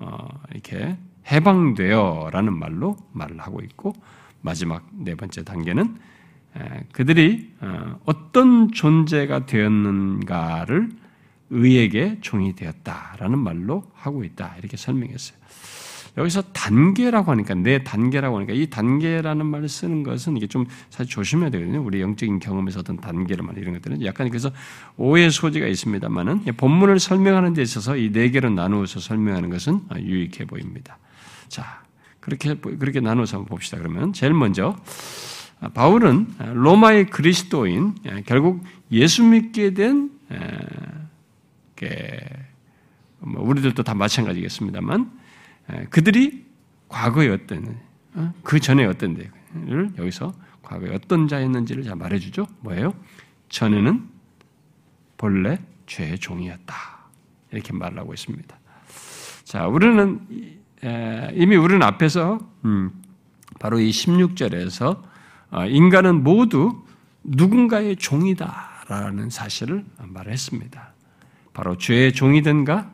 [0.00, 0.96] 어, 이렇게
[1.30, 3.92] 해방되어라는 말로 말을 하고 있고
[4.40, 5.96] 마지막 네 번째 단계는
[6.90, 10.90] 그들이 어, 어떤 존재가 되었는가를
[11.50, 15.38] 의에게 종이 되었다라는 말로 하고 있다 이렇게 설명했어요.
[16.16, 21.50] 여기서 단계라고 하니까 내 단계라고 하니까 이 단계라는 말을 쓰는 것은 이게 좀 사실 조심해야
[21.50, 21.82] 되거든요.
[21.82, 24.52] 우리 영적인 경험에서 어떤 단계를 말 이런 것들은 약간 그래서
[24.96, 30.98] 오해 소지가 있습니다만은 본문을 설명하는 데 있어서 이 네 개로 나누어서 설명하는 것은 유익해 보입니다.
[31.48, 31.82] 자
[32.20, 33.78] 그렇게 그렇게 나누어서 한번 봅시다.
[33.78, 34.76] 그러면 제일 먼저
[35.74, 40.10] 바울은 로마의 그리스도인 결국 예수 믿게 된뭐
[43.20, 45.23] 우리들도 다 마찬가지겠습니다만
[45.90, 46.44] 그들이
[46.88, 47.78] 과거에 어떤
[48.14, 48.32] 어?
[48.42, 52.46] 그 전에 어떤 데를 여기서 과거에 어떤 자였는지를 잘 말해주죠.
[52.60, 52.94] 뭐예요?
[53.48, 54.08] 전에는
[55.16, 56.74] 본래 죄의 종이었다
[57.52, 58.58] 이렇게 말을 하고 있습니다.
[59.44, 60.20] 자, 우리는
[61.34, 62.90] 이미 우리는 앞에서 음,
[63.58, 65.02] 바로 이 16절에서
[65.50, 66.84] 어, 인간은 모두
[67.22, 70.92] 누군가의 종이다라는 사실을 말했습니다.
[71.52, 72.92] 바로 죄의 종이든가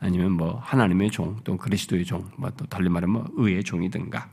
[0.00, 4.28] 아니면 뭐 하나님의 종, 또 그리스도의 종, 뭐 또 달리 말하면 뭐 의의 종이든가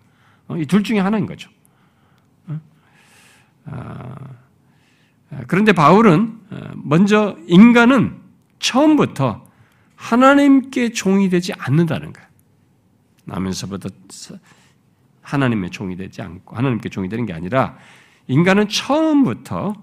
[0.48, 1.50] 어, 이둘 중에 하나인 거죠.
[2.48, 2.60] 어?
[3.66, 4.16] 아,
[5.48, 6.40] 그런데 바울은
[6.76, 8.22] 먼저 인간은
[8.60, 9.46] 처음부터
[9.96, 12.28] 하나님께 종이 되지 않는다는 거예요.
[13.26, 13.90] 나면서부터
[15.22, 17.78] 하나님의 종이 되지 않고 하나님께 종이 되는 게 아니라
[18.28, 19.74] 인간은 처음부터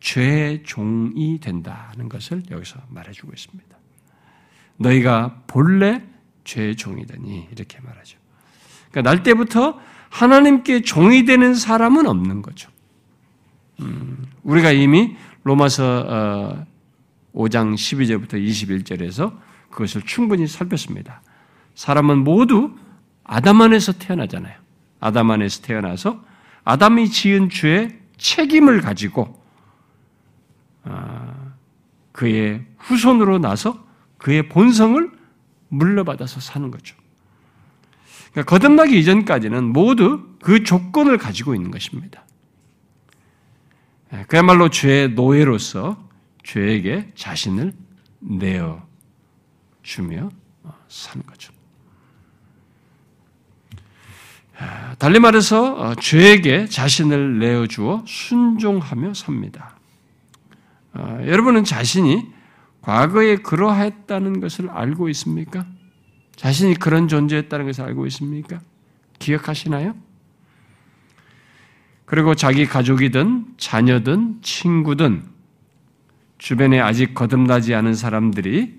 [0.00, 3.79] 죄의 종이 된다는 것을 여기서 말해주고 있습니다.
[4.80, 6.02] 너희가 본래
[6.44, 8.18] 죄의 종이 되니 이렇게 말하죠.
[8.90, 12.70] 그러니까 날 때부터 하나님께 종이 되는 사람은 없는 거죠.
[13.80, 16.66] 음, 우리가 이미 로마서
[17.34, 19.36] 5장 어, 12절부터 21절에서
[19.70, 21.22] 그것을 충분히 살폈습니다.
[21.74, 22.74] 사람은 모두
[23.22, 24.58] 아담 안에서 태어나잖아요.
[24.98, 26.22] 아담 안에서 태어나서
[26.64, 29.40] 아담이 지은 죄의 책임을 가지고
[30.84, 31.52] 아,
[32.12, 33.89] 그의 후손으로 나서
[34.20, 35.10] 그의 본성을
[35.68, 36.96] 물려받아서 사는 거죠.
[38.32, 42.24] 그러니까 거듭나기 이전까지는 모두 그 조건을 가지고 있는 것입니다.
[44.28, 46.08] 그야말로 죄의 노예로서
[46.42, 47.72] 죄에게 자신을
[48.20, 48.82] 내어
[49.82, 50.30] 주며
[50.88, 51.52] 사는 거죠.
[54.98, 59.76] 달리 말해서 어, 죄에게 자신을 내어 주어 순종하며 삽니다.
[60.92, 62.39] 어, 여러분은 자신이
[62.82, 65.66] 과거에 그러했다는 것을 알고 있습니까?
[66.36, 68.60] 자신이 그런 존재였다는 것을 알고 있습니까?
[69.18, 69.94] 기억하시나요?
[72.06, 75.24] 그리고 자기 가족이든 자녀든 친구든
[76.38, 78.78] 주변에 아직 거듭나지 않은 사람들이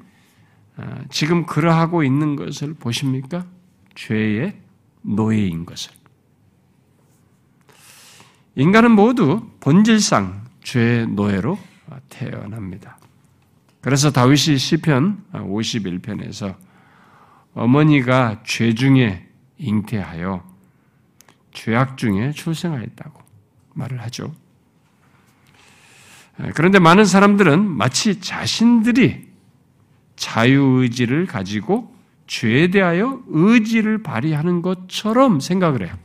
[0.78, 3.46] 어, 지금 그러하고 있는 것을 보십니까?
[3.94, 4.60] 죄의
[5.04, 5.94] 노예인 것을.
[8.56, 11.58] 인간은 모두 본질상 죄의 노예로
[12.10, 12.98] 태어납니다.
[13.82, 16.56] 그래서 다윗이 시편 51편에서
[17.54, 20.44] 어머니가 죄 중에 잉태하여
[21.52, 23.22] 죄악 중에 출생하였다고
[23.74, 24.34] 말을 하죠.
[26.56, 29.30] 그런데 많은 사람들은 마치 자신들이
[30.16, 31.94] 자유의지를 가지고
[32.28, 35.96] 죄에 대하여 의지를 발휘하는 것처럼 생각을 해요.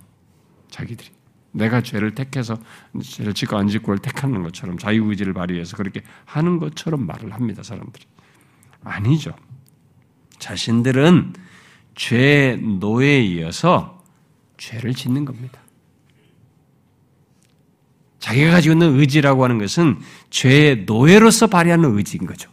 [0.70, 1.15] 자기들이.
[1.56, 2.58] 내가 죄를 택해서
[3.02, 8.04] 죄를 짓고 안 짓고를 택하는 것처럼 자유의지를 발휘해서 그렇게 하는 것처럼 말을 합니다, 사람들이.
[8.84, 9.34] 아니죠.
[10.38, 11.32] 자신들은
[11.94, 14.04] 죄의 노예에 이어서
[14.58, 15.60] 죄를 짓는 겁니다.
[18.18, 19.98] 자기가 가지고 있는 의지라고 하는 것은
[20.30, 22.50] 죄의 노예로서 발휘하는 의지인 거죠.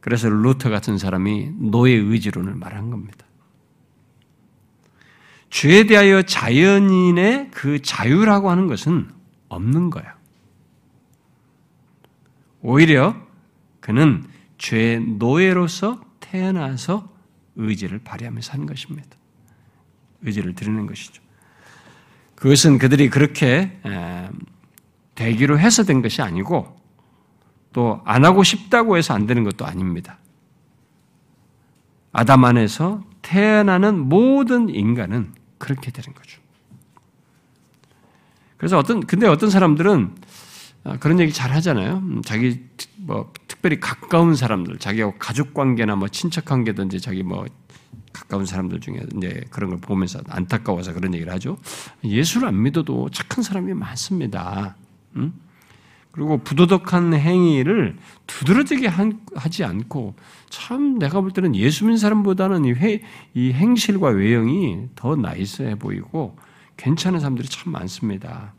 [0.00, 3.24] 그래서 루터 같은 사람이 노예 의지론을 말한 겁니다.
[5.52, 9.10] 죄에 대하여 자연인의 그 자유라고 하는 것은
[9.50, 10.16] 없는 거야.
[12.62, 13.14] 오히려
[13.80, 14.24] 그는
[14.56, 17.12] 죄의 노예로서 태어나서
[17.56, 19.10] 의지를 발휘하며 사는 것입니다.
[20.22, 21.22] 의지를 드리는 것이죠.
[22.34, 23.78] 그것은 그들이 그렇게
[25.14, 26.80] 되기로 해서 된 것이 아니고
[27.74, 30.18] 또 안 하고 싶다고 해서 안 되는 것도 아닙니다.
[32.10, 36.40] 아담 안에서 태어나는 모든 인간은 그렇게 되는 거죠.
[38.56, 40.16] 그래서 어떤 근데 어떤 사람들은
[40.84, 41.98] 아, 그런 얘기 잘 하잖아요.
[41.98, 42.64] 음, 자기
[42.96, 47.46] 뭐 특별히 가까운 사람들, 자기하고 가족 관계나 뭐 친척 관계든지 자기 뭐
[48.12, 51.58] 가까운 사람들 중에 이제 그런 걸 보면서 안타까워서 그런 얘기를 하죠.
[52.02, 54.74] 예수를 안 믿어도 착한 사람이 많습니다.
[55.14, 55.32] 음?
[56.12, 57.96] 그리고 부도덕한 행위를
[58.26, 58.86] 두드러지게
[59.34, 60.14] 하지 않고
[60.50, 63.02] 참 내가 볼 때는 예수 믿는 사람보다는 이, 회,
[63.34, 66.36] 이 행실과 외형이 더 나이스해 보이고
[66.76, 68.52] 괜찮은 사람들이 참 많습니다.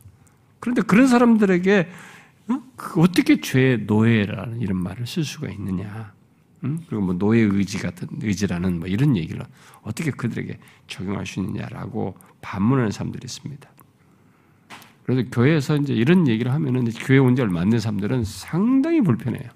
[0.59, 1.89] 그런데 그런 사람들에게
[2.49, 2.61] 어?
[2.75, 6.11] 그 어떻게 죄의 노예라는 이런 말을 쓸 수가 있느냐?
[6.63, 6.79] 응?
[6.87, 9.45] 그리고 뭐 노예 의지 같은 의지라는 뭐 이런 얘기를
[9.81, 13.72] 어떻게 그들에게 적용할 수 있느냐라고 반문하는 사람들이 있습니다.
[15.03, 19.49] 그래서 교회에서 이제 이런 얘기를 하면은 교회 온 지 얼마 안 된 사람들은 상당히 불편해요.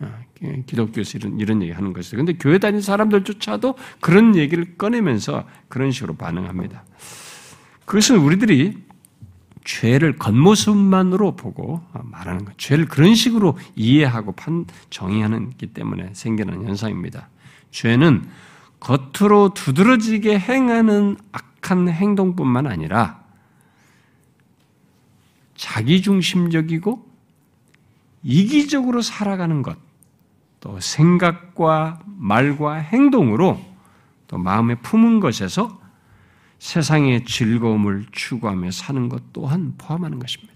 [0.00, 0.18] 아,
[0.66, 2.16] 기독교에서 이런, 이런 얘기 하는 것이.
[2.16, 6.84] 근데 교회 다니는 사람들조차도 그런 얘기를 꺼내면서 그런 식으로 반응합니다.
[7.84, 8.76] 그것은 우리들이
[9.64, 12.56] 죄를 겉모습만으로 보고 말하는 것.
[12.58, 17.28] 죄를 그런 식으로 이해하고 판, 정의하는 기 때문에 생기는 현상입니다.
[17.70, 18.28] 죄는
[18.80, 23.24] 겉으로 두드러지게 행하는 악한 행동뿐만 아니라
[25.56, 27.06] 자기중심적이고
[28.22, 29.76] 이기적으로 살아가는 것,
[30.60, 33.60] 또 생각과 말과 행동으로
[34.26, 35.80] 또 마음에 품은 것에서
[36.58, 40.54] 세상의 즐거움을 추구하며 사는 것 또한 포함하는 것입니다.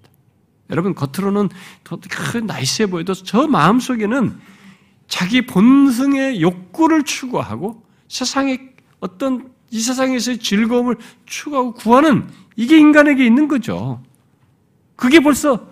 [0.70, 1.48] 여러분 겉으로는
[1.84, 1.98] 더
[2.44, 4.38] 나이스해 보여도 저 마음 속에는
[5.08, 14.02] 자기 본성의 욕구를 추구하고 세상의 어떤 이 세상에서의 즐거움을 추구하고 구하는 이게 인간에게 있는 거죠.
[15.00, 15.66] 그게 벌써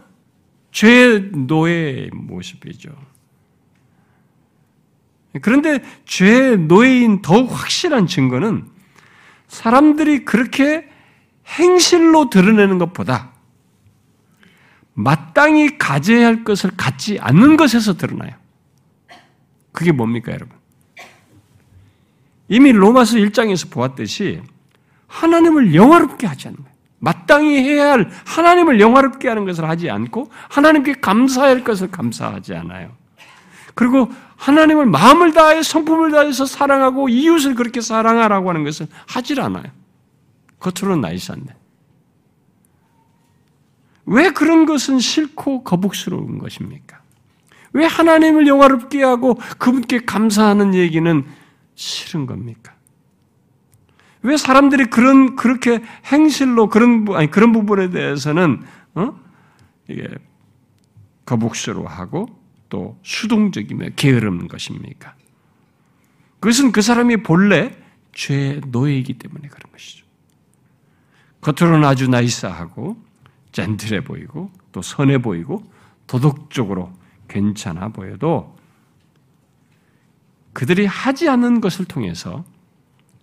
[0.70, 2.90] 죄의 노예의 모습이죠.
[5.42, 8.66] 그런데 죄의 노예인 더욱 확실한 증거는
[9.46, 10.88] 사람들이 그렇게
[11.46, 13.32] 행실로 드러내는 것보다
[14.94, 18.32] 마땅히 가져야 할 것을 갖지 않는 것에서 드러나요.
[19.72, 20.56] 그게 뭡니까, 여러분?
[22.48, 24.40] 이미 로마서 1장에서 보았듯이
[25.06, 26.77] 하나님을 영화롭게 하지 않는 거예요.
[26.98, 32.90] 마땅히 해야 할 하나님을 영화롭게 하는 것을 하지 않고 하나님께 감사해야 할 것을 감사하지 않아요.
[33.74, 39.66] 그리고 하나님을 마음을 다해 성품을 다해서 사랑하고 이웃을 그렇게 사랑하라고 하는 것을 하질 않아요.
[40.58, 41.54] 겉으로는 나이스한데.
[44.06, 47.00] 왜 그런 것은 싫고 거북스러운 것입니까?
[47.72, 51.24] 왜 하나님을 영화롭게 하고 그분께 감사하는 얘기는
[51.74, 52.77] 싫은 겁니까?
[54.28, 58.62] 왜 사람들이 그런 그렇게 행실로 그런 아니 그런 부분에 대해서는
[58.94, 59.18] 어?
[59.88, 60.06] 이게
[61.24, 62.26] 거북스러워하고
[62.68, 65.14] 또 수동적이며 게으른 것입니까?
[66.40, 67.74] 그것은 그 사람이 본래
[68.12, 70.04] 죄의 노예이기 때문에 그런 것이죠.
[71.40, 73.02] 겉으로는 아주 나이스하고
[73.52, 75.64] 젠틀해 보이고 또 선해 보이고
[76.06, 76.92] 도덕적으로
[77.28, 78.54] 괜찮아 보여도
[80.52, 82.44] 그들이 하지 않는 것을 통해서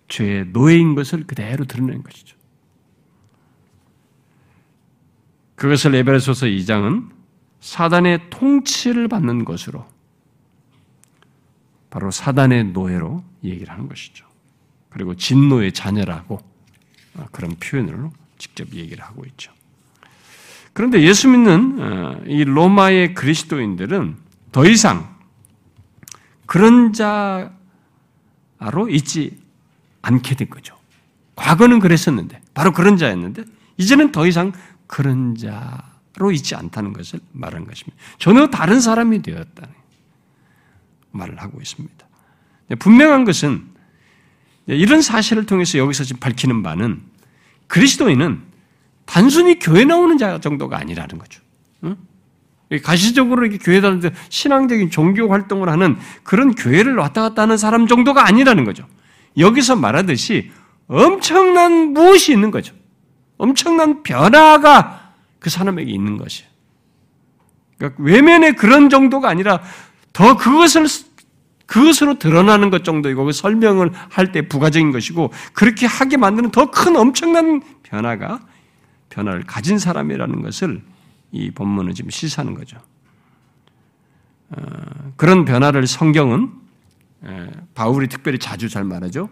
[0.08, 2.36] 죄의 노예인 것을 그대로 드러낸 것이죠.
[5.56, 7.10] 그것을 에베소서 2장은
[7.60, 9.86] 사단의 통치를 받는 것으로
[11.90, 14.26] 바로 사단의 노예로 얘기를 하는 것이죠.
[14.90, 16.38] 그리고 진노의 자녀라고
[17.32, 19.52] 그런 표현으로 직접 얘기를 하고 있죠.
[20.74, 24.16] 그런데 예수 믿는 어, 이 로마의 그리스도인들은
[24.52, 25.16] 더 이상
[26.44, 27.58] 그런 자로
[28.90, 29.38] 있지
[30.06, 30.76] 않게 된 거죠.
[31.34, 33.44] 과거는 그랬었는데, 바로 그런 자였는데,
[33.76, 34.52] 이제는 더 이상
[34.86, 37.96] 그런 자로 있지 않다는 것을 말하는 것입니다.
[38.18, 39.74] 전혀 다른 사람이 되었다는
[41.10, 42.06] 말을 하고 있습니다.
[42.78, 43.64] 분명한 것은
[44.66, 47.02] 이런 사실을 통해서 여기서 지금 밝히는 바는
[47.68, 48.42] 그리스도인은
[49.04, 51.42] 단순히 교회 나오는 자 정도가 아니라는 거죠.
[52.82, 58.26] 가시적으로 이렇게 교회 다니는 신앙적인 종교 활동을 하는 그런 교회를 왔다 갔다 하는 사람 정도가
[58.26, 58.86] 아니라는 거죠.
[59.38, 60.50] 여기서 말하듯이
[60.88, 62.74] 엄청난 무엇이 있는 거죠.
[63.38, 66.48] 엄청난 변화가 그 사람에게 있는 것이에요.
[67.78, 69.62] 그러니까 외면의 그런 정도가 아니라
[70.12, 70.86] 더 그것을
[71.66, 76.96] 그것으로 드러나는 것 정도이고 그 설명을 할 때 부가적인 것이고 그렇게 하게 만드는 더 큰
[76.96, 78.40] 엄청난 변화가
[79.10, 80.82] 변화를 가진 사람이라는 것을
[81.32, 82.78] 이 본문은 지금 시사하는 거죠.
[84.50, 84.62] 어,
[85.16, 86.64] 그런 변화를 성경은 예,
[87.74, 89.28] 바울이 특별히 자주 잘 말하죠.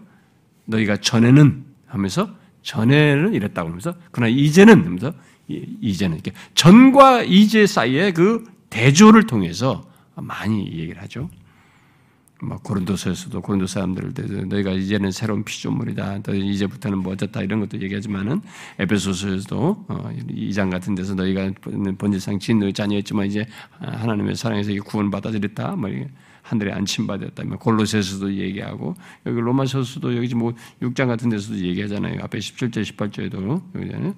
[0.65, 5.13] 너희가 전에는 하면서 전에는 이랬다고 하면서 그러나 이제는 하면서
[5.47, 11.29] 이제는 이렇게 전과 이제 사이에 그 대조를 통해서 많이 얘기를 하죠.
[12.41, 14.13] 뭐 고린도서에서도 고린도 사람들
[14.49, 16.19] 너희가 이제는 새로운 피조물이다.
[16.27, 18.41] 이제부터는 뭐 어쩌다 이런 것도 얘기하지만은
[18.79, 21.51] 에베소서에서도 2장 어, 같은 데서 너희가
[21.97, 23.45] 본질상 진노의 자녀였지만 이제
[23.79, 25.75] 하나님의 사랑에서 구원 받아들였다.
[25.75, 25.89] 뭐
[26.45, 32.21] 하늘에 안침받았다며 골로새서도 얘기하고 여기 로마서서도 여기 뭐 6장 같은 데서도 얘기하잖아요.
[32.21, 34.15] 앞에 17절 18절에도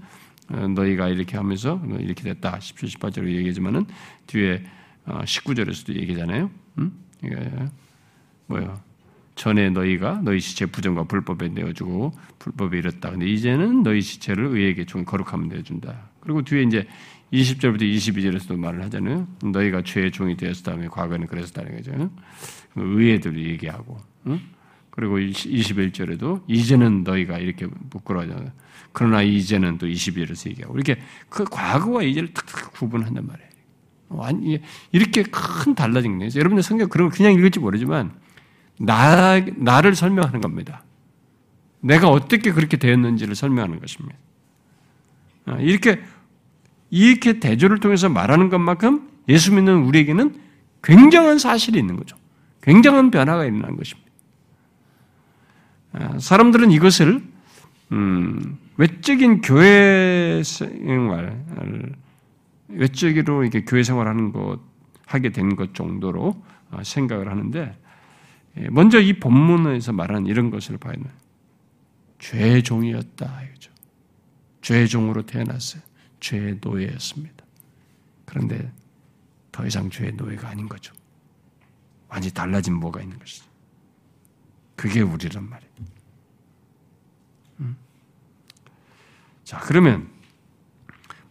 [0.49, 2.59] 어, 너희가 이렇게 하면서 이렇게 됐다.
[2.59, 3.86] 17, 18절로 얘기하지만은
[4.28, 4.63] 뒤에
[5.05, 6.51] 19절에서도 어, 얘기잖아요.
[6.80, 6.99] 음?
[7.23, 7.36] 이게
[8.47, 8.86] 뭐요?
[9.38, 13.11] 전에 너희가 너희 시체 부정과 불법에 내어주고 불법에 이랬다.
[13.11, 16.09] 근데 이제는 너희 시체를 의에게 좀 거룩하면 내어준다.
[16.19, 16.88] 그리고 뒤에 이제
[17.31, 19.27] 20절부터 22절에서도 말을 하잖아요.
[19.43, 22.09] 너희가 죄의 종이 되었다면 과거에는 그랬었다는 거죠.
[22.75, 23.99] 의애들 얘기하고.
[24.27, 24.39] 응?
[24.89, 28.51] 그리고 21절에도 이제는 너희가 이렇게 부끄러워하잖아요.
[28.91, 34.59] 그러나 이제는 또 22절에서 얘기하고 이렇게 그 과거와 이제를 탁탁 구분한단 말이에요.
[34.91, 36.31] 이렇게 큰 달라진 거예요.
[36.35, 38.13] 여러분들 성경 그런 그냥 읽을지 모르지만
[38.80, 40.84] 나 나를 설명하는 겁니다.
[41.80, 44.15] 내가 어떻게 그렇게 되었는지를 설명하는 것입니다.
[45.45, 46.01] 아, 이렇게
[46.89, 50.39] 이렇게 대조를 통해서 말하는 것만큼 예수 믿는 우리에게는
[50.84, 52.17] 굉장한 사실이 있는 거죠.
[52.61, 54.11] 굉장한 변화가 일어난 것입니다.
[55.93, 57.21] 아, 사람들은 이것을
[57.93, 61.43] 음, 외적인 교회 생활,
[62.67, 64.59] 외적으로 이렇게 교회 생활하는 것
[65.05, 67.86] 하게 된 것 정도로 아, 생각을 하는데 예,
[68.71, 71.11] 먼저 이 본문에서 말하는 이런 것을 봐야 돼요.
[72.19, 73.71] 죄의 종이었다 이거죠.
[74.61, 75.81] 죄의 종으로 태어났어요.
[76.19, 77.45] 죄의 노예였습니다.
[78.25, 78.71] 그런데
[79.51, 80.93] 더 이상 죄의 노예가 아닌 거죠.
[82.09, 83.45] 완전히 달라진 뭐가 있는 것이죠.
[84.75, 85.71] 그게 우리란 말이에요.
[87.59, 87.77] 음?
[89.43, 90.09] 자, 그러면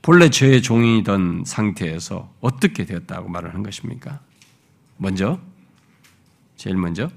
[0.02, 4.20] 본래 죄의 종이던 상태에서 어떻게 되었다고 말을 한 것입니까?
[4.96, 5.40] 먼저,
[6.66, 7.08] 제일 먼저,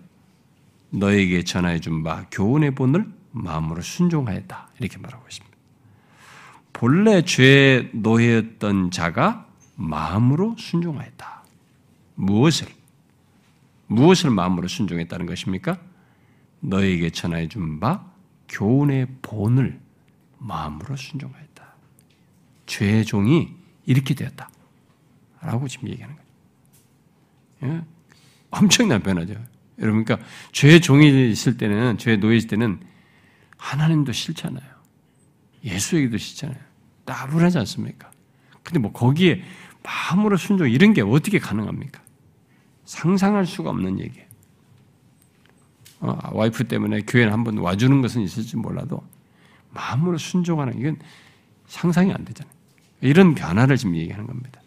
[0.92, 4.70] 너에게 전하여 준 바 교훈의 본을 마음으로 순종하였다.
[4.80, 5.58] 이렇게 말하고 있습니다.
[6.72, 11.44] 본래 죄의 노예였던 자가 마음으로 순종하였다.
[12.14, 12.68] 무엇을?
[13.88, 15.80] 무엇을 마음으로 순종했다는 것입니까?
[16.60, 18.06] 너에게 전하여 준 바
[18.50, 19.80] 교훈의 본을
[20.38, 21.74] 마음으로 순종하였다.
[22.68, 23.56] 죄의 종이
[23.88, 24.50] 이렇게 되었다.
[25.42, 27.76] 라고 지금 얘기하는 거예요.
[27.78, 27.99] 예?
[28.52, 29.34] 엄청난 변화죠.
[29.80, 32.80] 여러분, 그러니까 죄의 종이 있을 때는, 죄의 노예 있을 때는
[33.58, 34.68] 하나님도 싫잖아요.
[35.64, 36.60] 예수에게도 싫잖아요.
[37.06, 38.12] 따분하지 않습니까?
[38.64, 39.42] 근데 뭐 거기에
[39.84, 42.02] 마음으로 순종, 이런 게 어떻게 가능합니까?
[42.86, 44.28] 상상할 수가 없는 얘기예요.
[46.02, 49.04] 어, 와이프 때문에 교회에 한번 와주는 것은 있을지 몰라도
[49.72, 50.98] 마음으로 순종하는 이건
[51.68, 52.54] 상상이 안 되잖아요.
[53.02, 54.62] 이런 변화를 지금 얘기하는 겁니다.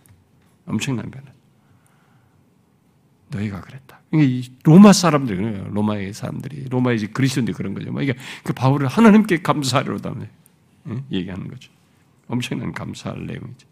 [0.67, 1.27] 엄청난 변화.
[3.33, 4.01] 너희가 그랬다.
[4.13, 7.91] 이게 로마 사람들 로마의 사람들이 로마의 그리스도인들 그런 거죠.
[8.01, 8.15] 이게
[8.45, 10.15] 그 바울을 하나님께 감사하려다
[11.11, 11.71] 얘기하는 거죠.
[12.29, 13.67] 엄청난 감사할 내용이죠.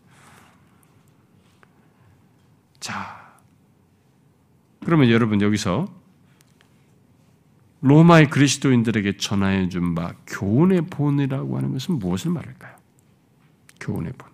[2.81, 3.35] 자,
[4.85, 5.89] 그러면 여러분 여기서
[7.83, 12.77] 로마의 그리스도인들에게 전하여 준 바 교훈의 본이라고 하는 것은 무엇을 말할까요?
[13.81, 14.31] 교훈의 본.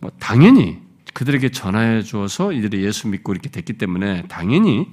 [0.00, 0.80] 뭐 당연히
[1.12, 4.88] 그들에게 전하여 주어서 이들이 예수 믿고 이렇게 됐기 때문에 당연히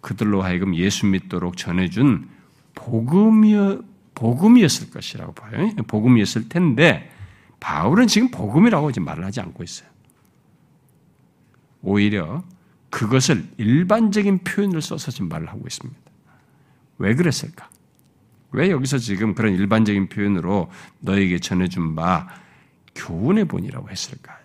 [0.00, 2.28] 그들로 하여금 예수 믿도록 전해준
[2.74, 3.54] 복음이
[4.14, 5.70] 복음이었을 것이라고 봐요.
[5.86, 7.10] 복음이었을 텐데
[7.60, 9.88] 바울은 지금 복음이라고 지금 말을 하지 않고 있어요.
[11.80, 12.44] 오히려
[12.90, 16.00] 그것을 일반적인 표현을 써서 지금 말을 하고 있습니다.
[16.98, 17.70] 왜 그랬을까?
[18.52, 20.70] 왜 여기서 지금 그런 일반적인 표현으로
[21.00, 22.28] 너에게 전해준 바
[22.94, 24.41] 교훈의 본이라고 했을까?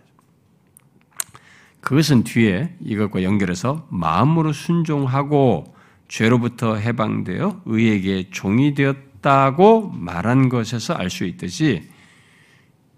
[1.88, 5.74] 그것은 뒤에 이것과 연결해서 마음으로 순종하고
[6.10, 11.88] 죄로부터 해방되어 의에게 종이 되었다고 말한 것에서 알 수 있듯이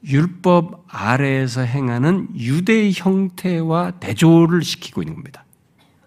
[0.04, 5.46] 율법 아래에서 행하는 유대 형태와 대조를 시키고 있는 겁니다.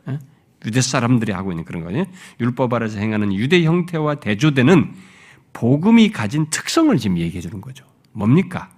[0.09, 0.19] 예?
[0.67, 2.05] 유대 사람들이 하고 있는 그런 거예요.
[2.41, 4.93] 율법 아래에서 행하는 유대 형태와 대조되는
[5.53, 7.85] 복음이 가진 특성을 지금 얘기해 주는 거죠.
[8.11, 8.72] 뭡니까?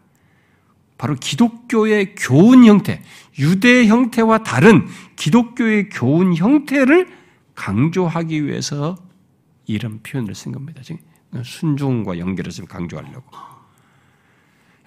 [0.97, 3.03] 바로 기독교의 교훈 형태,
[3.39, 4.87] 유대 형태와 다른
[5.17, 7.09] 기독교의 교훈 형태를
[7.55, 8.97] 강조하기 위해서
[9.67, 10.83] 이런 표현을 쓴 겁니다.
[10.83, 11.01] 지금
[11.43, 13.25] 순종과 연결해서 강조하려고.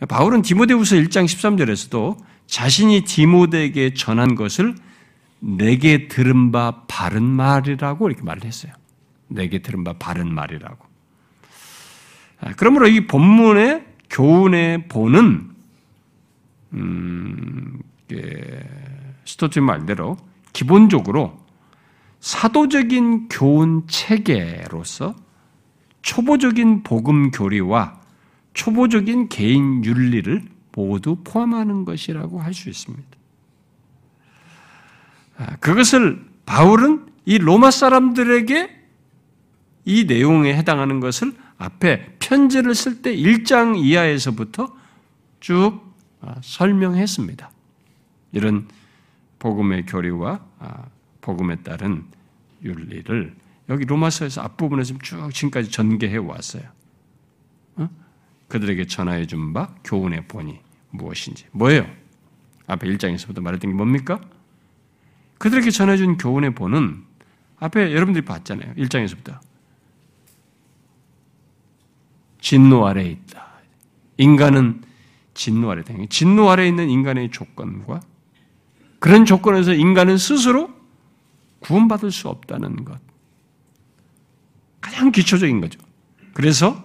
[0.07, 4.75] 바울은 디모데후서 1장 13절에서도 자신이 디모데에게 전한 것을
[5.39, 8.71] 내게 들은 바 바른 말이라고 이렇게 말을 했어요.
[9.27, 10.85] 내게 들은 바 바른 말이라고.
[12.39, 15.56] 아, 그러므로 이 본문의 교훈의 본은
[16.74, 17.82] 음,
[19.26, 20.18] 스토트 말대로
[20.53, 21.45] 기본적으로
[22.20, 25.15] 사도적인 교훈 체계로서
[26.01, 28.01] 초보적인 복음 교리와
[28.53, 30.41] 초보적인 개인 윤리를
[30.74, 33.07] 모두 포함하는 것이라고 할 수 있습니다.
[35.38, 38.76] 아, 그것을 바울은 이 로마 사람들에게
[39.86, 44.74] 이 내용에 해당하는 것을 앞에 편지를 쓸 때 1장 이하에서부터
[45.39, 45.86] 쭉 아,
[46.41, 47.51] 설명했습니다.
[48.34, 48.68] 이런
[49.39, 50.86] 복음의 교리와 아,
[51.22, 52.05] 복음에 따른
[52.63, 53.36] 윤리를
[53.70, 56.63] 여기 로마서에서 앞부분에서 쭉 지금까지 전개해 왔어요.
[57.76, 57.89] 어?
[58.47, 60.59] 그들에게 전하여 준 바 교훈의 본이
[60.91, 61.86] 무엇인지 뭐예요?
[62.68, 64.20] 앞에 1장에서부터 말했던 게 뭡니까?
[65.38, 67.03] 그들에게 전해준 교훈의 본은
[67.59, 68.74] 앞에 여러분들이 봤잖아요.
[68.76, 69.39] 1장에서부터
[72.41, 73.47] 진노 아래에 있다.
[74.18, 74.82] 인간은
[75.38, 78.01] 진노 아래 당 진노 아래에 있는 인간의 조건과
[78.99, 80.69] 그런 조건에서 인간은 스스로
[81.59, 82.99] 구원받을 수 없다는 것.
[84.81, 85.79] 가장 기초적인 거죠.
[86.33, 86.83] 그래서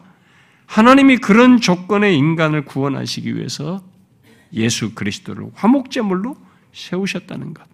[0.66, 3.82] 하나님이 그런 조건의 인간을 구원하시기 위해서
[4.52, 6.36] 예수 그리스도를 화목제물로
[6.72, 7.66] 세우셨다는 것.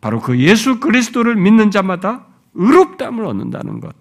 [0.00, 3.94] 바로 그 예수 그리스도를 믿는 자마다 의롭담을 얻는다는 것.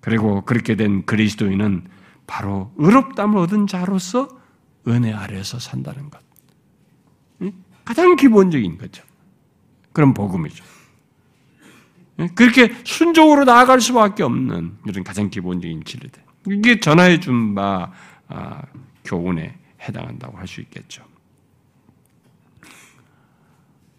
[0.00, 1.93] 그리고 그렇게 된 그리스도인은
[2.26, 4.28] 바로 의롭담을 얻은 자로서
[4.88, 6.22] 은혜 아래에서 산다는 것.
[7.84, 9.02] 가장 기본적인 거죠.
[9.92, 10.64] 그런 복음이죠.
[12.34, 16.22] 그렇게 순종으로 나아갈 수밖에 없는 이런 가장 기본적인 진리들.
[16.50, 17.92] 이게 전하해 준바
[18.28, 18.62] 아,
[19.04, 21.04] 교훈에 해당한다고 할 수 있겠죠.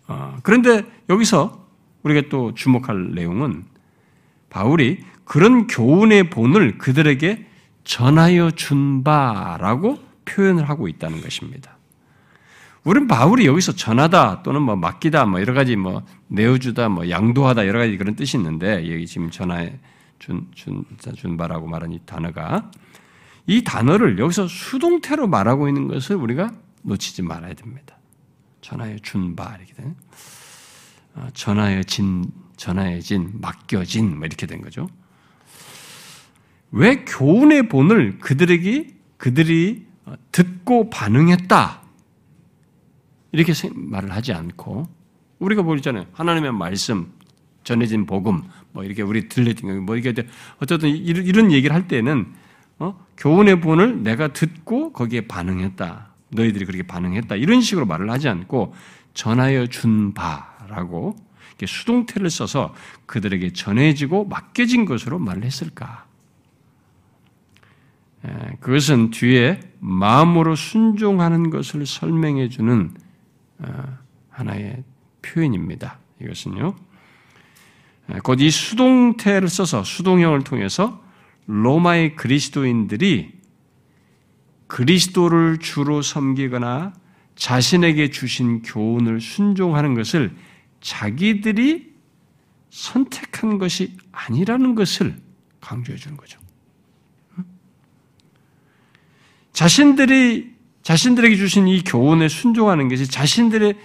[0.07, 1.67] 아, 그런데 여기서
[2.03, 3.65] 우리가 또 주목할 내용은
[4.49, 7.47] 바울이 그런 교훈의 본을 그들에게
[7.85, 11.77] 전하여 준 바라고 표현을 하고 있다는 것입니다.
[12.83, 17.79] 우리는 바울이 여기서 전하다 또는 뭐 맡기다 뭐 여러 가지 뭐 내어주다 뭐 양도하다 여러
[17.79, 19.79] 가지 그런 뜻이 있는데 여기 지금 전하에
[20.19, 20.83] 준, 준,
[21.15, 22.69] 준 바라고 말한 이 단어가
[23.47, 26.51] 이 단어를 여기서 수동태로 말하고 있는 것을 우리가
[26.83, 27.97] 놓치지 말아야 됩니다.
[28.61, 29.95] 전하여 준 바 이렇게 된
[31.15, 32.25] 어, 전하여 진
[32.57, 34.87] 전하여 진 맡겨진 뭐 이렇게 된 거죠.
[36.71, 38.87] 왜 교훈의 본을 그들에게
[39.17, 39.85] 그들이
[40.31, 41.81] 듣고 반응했다
[43.31, 44.87] 이렇게 말을 하지 않고
[45.39, 47.11] 우리가 보잖아요 하나님의 말씀
[47.63, 50.13] 전해진 복음 뭐 이렇게 우리 들려진 뭐 이게
[50.59, 52.33] 어쨌든 이런 얘기를 할 때는
[52.79, 53.05] 어?
[53.17, 56.09] 교훈의 본을 내가 듣고 거기에 반응했다.
[56.29, 57.35] 너희들이 그렇게 반응했다.
[57.35, 58.73] 이런 식으로 말을 하지 않고
[59.13, 61.15] 전하여 준 바라고
[61.65, 66.05] 수동태를 써서 그들에게 전해지고 맡겨진 것으로 말을 했을까?
[68.59, 72.91] 그것은 뒤에 마음으로 순종하는 것을 설명해 주는
[73.59, 73.97] 어,
[74.29, 74.83] 하나의
[75.21, 75.99] 표현입니다.
[76.21, 76.75] 이것은요.
[78.23, 81.03] 곧 이 수동태를 써서 수동형을 통해서
[81.47, 83.33] 로마의 그리스도인들이
[84.67, 86.93] 그리스도를 주로 섬기거나
[87.35, 90.35] 자신에게 주신 교훈을 순종하는 것을
[90.81, 91.93] 자기들이
[92.69, 95.15] 선택한 것이 아니라는 것을
[95.59, 96.39] 강조해 주는 거죠.
[99.55, 100.53] 자신들이
[100.83, 103.75] 자신들에게 주신 이 교훈에 순종하는 것이 자신들의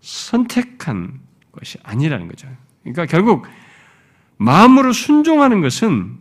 [0.00, 1.20] 선택한
[1.52, 2.48] 것이 아니라는 거죠.
[2.82, 3.46] 그러니까 결국
[4.36, 6.18] 마음으로 순종하는 것은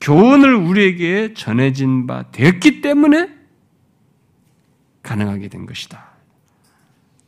[0.00, 3.32] 교훈을 우리에게 전해진 바 되었기 때문에
[5.04, 6.10] 가능하게 된 것이다.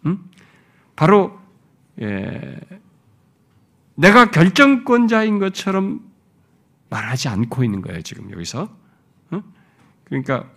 [0.06, 0.28] 음?
[0.96, 1.38] 바로
[2.02, 2.58] 예,
[3.94, 6.00] 내가 결정권자인 것처럼
[6.90, 8.02] 말하지 않고 있는 거예요.
[8.02, 8.68] 지금 여기서
[10.06, 10.50] 그러니까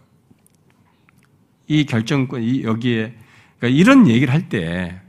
[1.67, 3.15] 이 결정권, 이 여기에
[3.59, 5.01] 그러니까 이런 얘기를 할때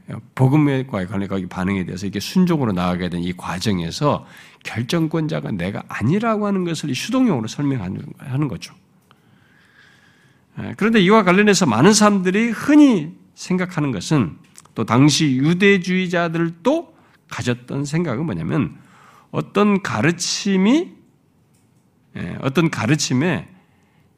[1.07, 4.25] 관해 거기 반응에 대해서 이게 순종으로 나아가게 된이 과정에서
[4.63, 8.73] 결정권자가 내가 아니라고 하는 것을 수동용으로 설명하는 거죠.
[10.59, 14.37] 예, 그런데 이와 관련해서 많은 사람들이 흔히 생각하는 것은
[14.75, 16.93] 또 당시 유대주의자들도
[17.29, 18.77] 가졌던 생각은 뭐냐면
[19.31, 20.91] 어떤 가르침이
[22.17, 23.47] 예, 어떤 가르침에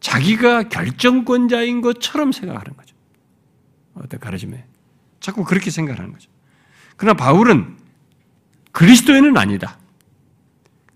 [0.03, 2.93] 자기가 결정권자인 것처럼 생각하는 거죠.
[3.93, 4.65] 어떤 가르침에.
[5.21, 6.29] 자꾸 그렇게 생각하는 거죠.
[6.97, 7.77] 그러나 바울은
[8.73, 9.79] 그리스도인은 아니다.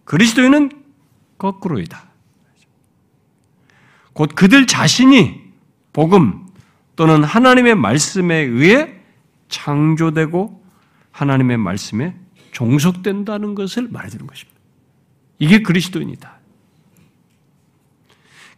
[0.03, 0.84] 그리스도인은
[1.38, 2.05] 거꾸로이다.
[4.12, 5.41] 곧 그들 자신이
[5.93, 6.45] 복음
[6.97, 8.93] 또는 하나님의 말씀에 의해
[9.47, 10.66] 창조되고
[11.12, 12.18] 하나님의 말씀에
[12.51, 14.60] 종속된다는 것을 말해주는 것입니다.
[15.39, 16.36] 이게 그리스도인이다.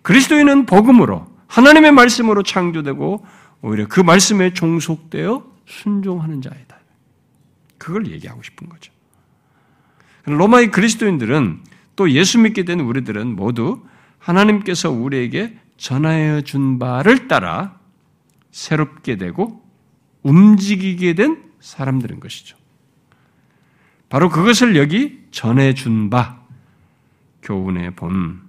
[0.02, 3.26] 그리스도인은 복음으로 하나님의 말씀으로 창조되고
[3.62, 6.80] 오히려 그 말씀에 종속되어 순종하는 자이다.
[7.78, 8.92] 그걸 얘기하고 싶은 거죠.
[10.26, 11.64] 로마의 그리스도인들은
[11.96, 13.84] 또 예수 믿게 된 우리들은 모두
[14.20, 17.80] 하나님께서 우리에게 전하여 준 바를 따라
[18.52, 19.64] 새롭게 되고
[20.24, 22.58] 움직이게 된 사람들인 것이죠.
[24.10, 26.42] 바로 그것을 여기 전해 준 바,
[27.44, 28.49] 교훈의 본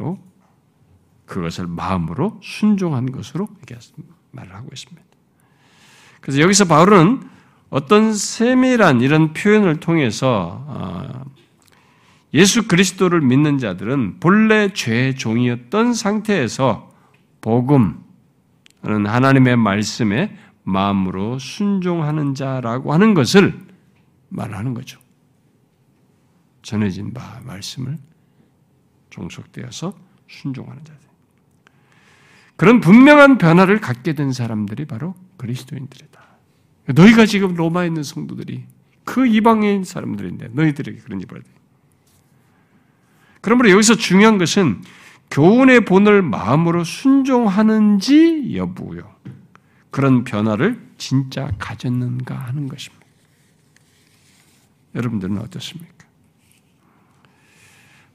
[0.00, 0.18] 로
[1.26, 3.78] 그것을 마음으로 순종한 것으로 이렇게
[4.32, 5.02] 말을 하고 있습니다.
[6.20, 7.22] 그래서 여기서 바울은
[7.68, 11.24] 어떤 세밀한 이런 표현을 통해서 어,
[12.34, 16.90] 예수 그리스도를 믿는 자들은 본래 죄의 종이었던 상태에서
[17.40, 17.96] 복음은
[18.82, 23.58] 하나님의 말씀에 마음으로 순종하는 자라고 하는 것을
[24.28, 25.00] 말하는 거죠.
[26.62, 27.98] 전해진 바 말씀을
[29.10, 29.96] 종속되어서
[30.28, 31.00] 순종하는 자들.
[32.56, 36.20] 그런 분명한 변화를 갖게 된 사람들이 바로 그리스도인들이다.
[36.94, 38.64] 너희가 지금 로마에 있는 성도들이
[39.04, 41.42] 그 이방인 사람들인데 너희들에게 그런 일을
[43.40, 44.82] 그러므로 여기서 중요한 것은
[45.30, 49.14] 교훈의 본을 마음으로 순종하는지 여부요.
[49.90, 53.06] 그런 변화를 진짜 가졌는가 하는 것입니다.
[54.94, 55.99] 여러분들은 어떻습니까?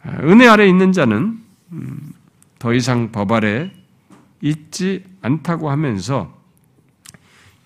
[0.06, 2.14] 아, 은혜 아래 있는 자는 음,
[2.60, 3.72] 더 이상 법 아래
[4.42, 6.40] 있지 않다고 하면서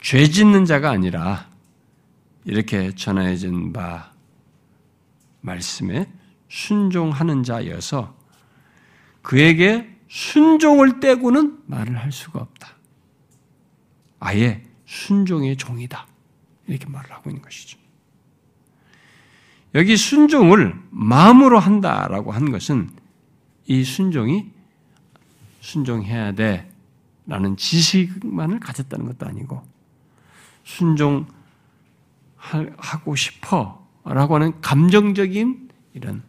[0.02, 1.50] 죄 짓는 자가 아니라
[2.46, 4.14] 이렇게 전해진 바
[5.42, 6.10] 말씀에
[6.48, 8.16] 순종하는 자여서
[9.22, 12.76] 그에게 순종을 떼고는 말을 할 수가 없다.
[14.20, 16.08] 아예 순종의 종이다.
[16.68, 17.79] 이렇게 말을 하고 있는 것이죠.
[19.76, 22.90] 여기 순종을 마음으로 한다라고 한 것은
[23.68, 24.52] 이 순종이
[25.62, 26.72] 순종해야 돼
[27.28, 29.62] 라는 지식만을 가졌다는 것도 아니고
[30.64, 31.28] 순종하고
[33.16, 36.24] 싶어 라고 하는 감정적인 이런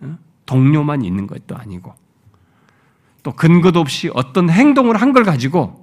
[0.00, 0.16] 어?
[0.46, 1.94] 동료만 있는 것도 아니고
[3.22, 5.81] 또 근거도 없이 어떤 행동을 한 걸 가지고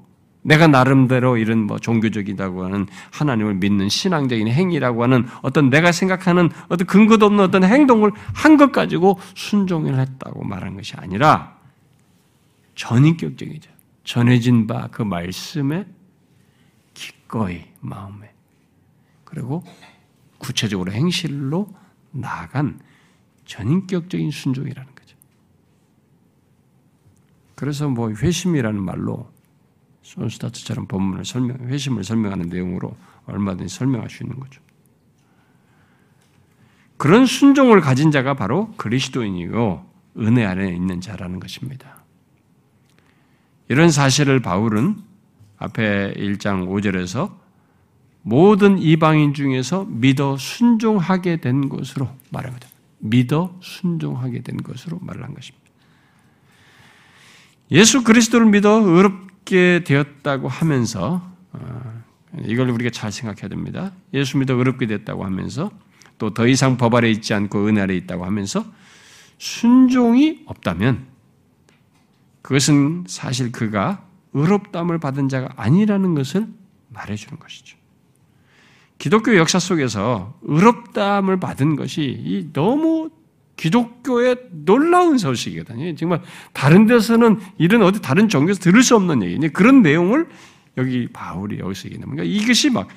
[0.49, 6.87] 내가 나름대로 이런 뭐 종교적이라고 하는 하나님을 믿는 신앙적인 행위라고 하는 어떤 내가 생각하는 어떤
[6.87, 11.55] 근거도 없는 어떤 행동을 한 것 가지고 순종을 했다고 말한 것이 아니라
[12.75, 13.69] 전인격적이죠.
[14.03, 15.85] 전해진 바 그 말씀에
[16.95, 18.33] 기꺼이 마음에
[19.23, 19.63] 그리고
[20.39, 21.69] 구체적으로 행실로
[22.11, 22.79] 나아간
[23.45, 25.15] 전인격적인 순종이라는 거죠.
[27.53, 29.31] 그래서 뭐 회심이라는 말로
[30.09, 32.95] 손스타트처럼 본문을 설명, 회심을 설명하는 내용으로
[33.27, 34.61] 얼마든지 설명할 수 있는 거죠.
[36.97, 39.87] 그런 순종을 가진 자가 바로 그리스도인이고
[40.17, 42.03] 은혜 안에 있는 자라는 것입니다.
[43.69, 44.97] 이런 사실을 바울은
[45.57, 47.37] 앞에 1장 5절에서
[48.23, 52.67] 모든 이방인 중에서 믿어 순종하게 된 것으로 말한 거죠.
[52.97, 55.69] 믿어 순종하게 된 것으로 말을 한 것입니다.
[57.71, 61.21] 예수 그리스도를 믿어 의롭 게 되었다고 하면서
[61.53, 62.03] 어,
[62.45, 63.91] 이걸 우리가 잘 생각해야 됩니다.
[64.13, 65.71] 예수 믿어 의롭게 됐다고 하면서
[66.19, 68.63] 또 더 이상 법 아래 있지 않고 은 아래 있다고 하면서
[69.39, 71.07] 순종이 없다면
[72.43, 76.47] 그것은 사실 그가 의롭담을 받은 자가 아니라는 것을
[76.89, 77.77] 말해주는 것이죠.
[78.97, 83.09] 기독교 역사 속에서 의롭담을 받은 것이 너무
[83.59, 85.93] 기독교의 놀라운 소식이거든요.
[85.95, 86.21] 정말
[86.53, 89.49] 다른 데서는 이런 어디 다른 종교에서 들을 수 없는 얘기.
[89.49, 90.27] 그런 내용을
[90.77, 92.23] 여기 바울이 여기서 얘기합니다.
[92.23, 92.87] 그러니까 이것이 막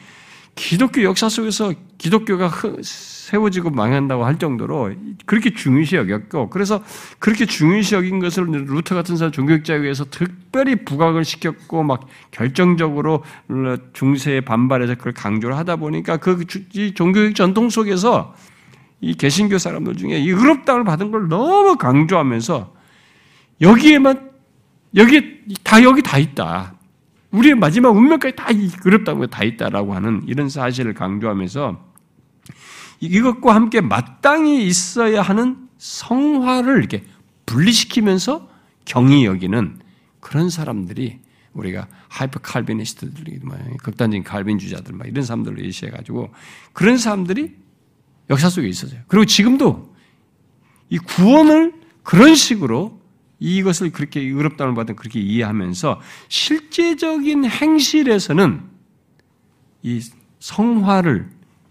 [0.54, 4.92] 기독교 역사 속에서 기독교가 세워지고 망한다고 할 정도로
[5.26, 6.84] 그렇게 중요시 여겼고 그래서
[7.18, 13.24] 그렇게 중요시 여긴 것을 루터 같은 사람 종교학자에 의해서 특별히 부각을 시켰고 막 결정적으로
[13.94, 16.44] 중세에 반발해서 그걸 강조를 하다 보니까 그
[16.94, 18.34] 종교적 전통 속에서
[19.02, 22.72] 이 개신교 사람들 중에 이 의롭다를 받은 걸 너무 강조하면서
[23.60, 24.30] 여기에만
[24.96, 26.74] 여기 다 여기 다 있다.
[27.32, 28.48] 우리의 마지막 운명까지 다
[28.84, 31.92] 의롭다고 다 있다라고 하는 이런 사실을 강조하면서
[33.00, 37.02] 이것과 함께 마땅히 있어야 하는 성화를 이렇게
[37.46, 38.48] 분리시키면서
[38.84, 39.80] 경히 여기는
[40.20, 41.18] 그런 사람들이
[41.54, 46.32] 우리가 하이퍼 칼빈니스트들이 뭐 극단적인 칼빈주의자들 막 이런 사람들을 예시해 가지고
[46.72, 47.61] 그런 사람들이
[48.32, 49.00] 역사 속에 있었어요.
[49.06, 49.94] 그리고 지금도
[50.90, 53.00] 이 구원을 그런 식으로
[53.38, 58.62] 이것을 그렇게 의롭다함 받은 그렇게 이해하면서 실제적인 행실에서는
[59.82, 60.00] 이
[60.40, 61.28] 성화를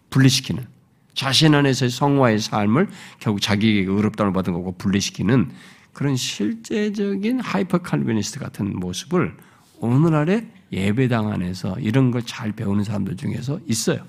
[0.09, 0.65] 분리시키는
[1.13, 2.89] 자신 안에서의 성화의 삶을
[3.19, 5.51] 결국 자기에게 의롭다함 받은 거고 분리시키는
[5.93, 9.35] 그런 실제적인 hyper Calvinist 같은 모습을
[9.79, 14.05] 오늘날의 예배당 안에서 이런 걸 잘 배우는 사람들 중에서 있어요.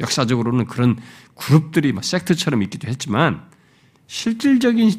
[0.00, 0.96] 역사적으로는 그런
[1.38, 3.48] 그룹들이 막 sect처럼 있기도 했지만
[4.06, 4.90] 실질적인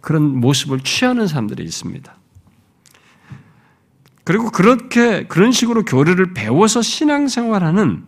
[0.00, 2.14] 그런 모습을 취하는 사람들이 있습니다.
[4.24, 8.06] 그리고 그렇게 그런 식으로 교리를 배워서 신앙생활하는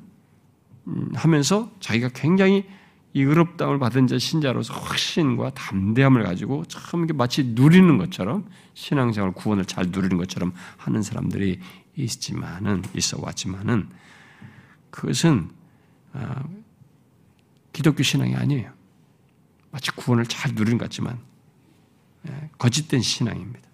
[0.89, 2.65] 음, 하면서 자기가 굉장히
[3.13, 8.45] 이 의롭다움을 받은 자 신자로서 확신과 담대함을 가지고 참 마치 누리는 것처럼
[8.75, 11.59] 신앙생활 구원을 잘 누리는 것처럼 하는 사람들이
[11.97, 13.89] 있지만은 있어 왔지만은
[14.91, 15.49] 그것은
[16.13, 16.45] 아,
[17.77, 18.73] 기독교 신앙이 아니에요.
[19.71, 21.19] 마치 구원을 잘 누리는 것 같지만
[22.27, 23.69] 예, 거짓된 신앙입니다.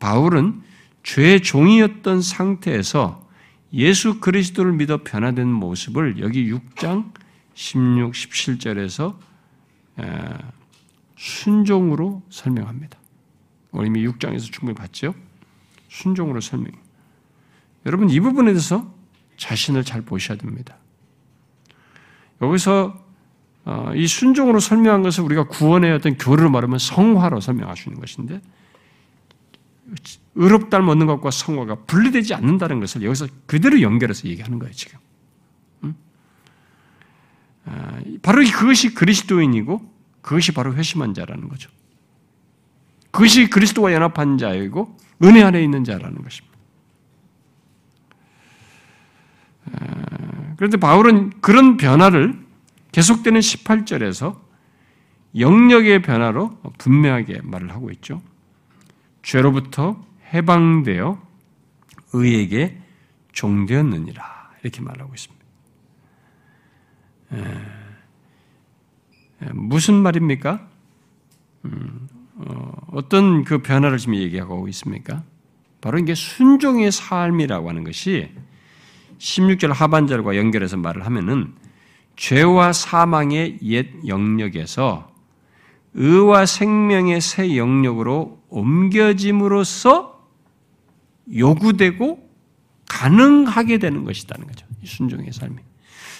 [0.00, 0.62] 바울은
[1.04, 3.24] 죄의 종이었던 상태에서
[3.72, 7.12] 예수 그리스도를 믿어 변화된 모습을 여기 6장
[7.54, 9.16] 16, 17절에서
[11.16, 12.98] 순종으로 설명합니다.
[13.84, 15.14] 이미 6장에서 충분히 봤죠?
[15.88, 16.72] 순종으로 설명.
[17.86, 18.92] 여러분 이 부분에 대해서
[19.36, 20.78] 자신을 잘 보셔야 됩니다.
[22.42, 23.04] 여기서
[23.64, 27.40] 어, 이 순종으로 설명한 것을 우리가 구원의 어떤 교를 말하면 성화로
[27.88, 28.40] 있는 것인데
[30.34, 34.98] 의롭다를 얻는 것과 성화가 분리되지 않는다는 것을 여기서 그대로 연결해서 얘기하는 거예요 지금.
[37.64, 39.80] 아, 바로 그것이 그리스도인이고
[40.22, 41.70] 그것이 바로 회심한 자라는 거죠.
[43.10, 46.56] 그것이 그리스도와 연합한 자이고 은혜 안에 있는 자라는 것입니다.
[50.56, 52.38] 아, 그런데 바울은 그런 변화를
[52.92, 54.40] 계속되는 18절에서
[55.38, 58.22] 영역의 변화로 분명하게 말을 하고 있죠.
[59.22, 60.02] 죄로부터
[60.32, 61.20] 해방되어
[62.14, 62.80] 의에게
[63.32, 65.44] 종되었느니라 이렇게 말하고 있습니다.
[69.52, 70.66] 무슨 말입니까?
[71.66, 75.22] 음, 어, 떤그 변화를 지금 얘기하고 있습니까?
[75.82, 78.32] 바로 이게 순종의 삶이라고 하는 것이
[79.18, 81.54] 16절 하반절과 연결해서 말을 하면은
[82.16, 85.10] 죄와 사망의 옛 영역에서
[85.94, 90.20] 의와 생명의 새 영역으로 옮겨짐으로써
[91.34, 92.26] 요구되고
[92.88, 94.66] 가능하게 되는 것이라는 거죠.
[94.84, 95.56] 순종의 삶이.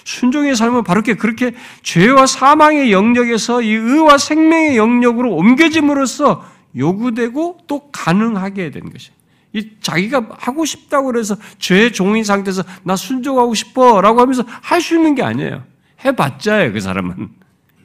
[0.03, 6.45] 순종의 삶은 바로 그렇게 죄와 사망의 영역에서 이 의와 생명의 영역으로 옮겨짐으로써
[6.75, 9.11] 요구되고 또 가능하게 된 것이.
[9.53, 15.15] 이 자기가 하고 싶다고 그래서 죄의 종인 상태에서 나 순종하고 싶어라고 하면서 할 수 있는
[15.15, 15.63] 게 아니에요.
[16.03, 17.29] 해봤자요 그 사람은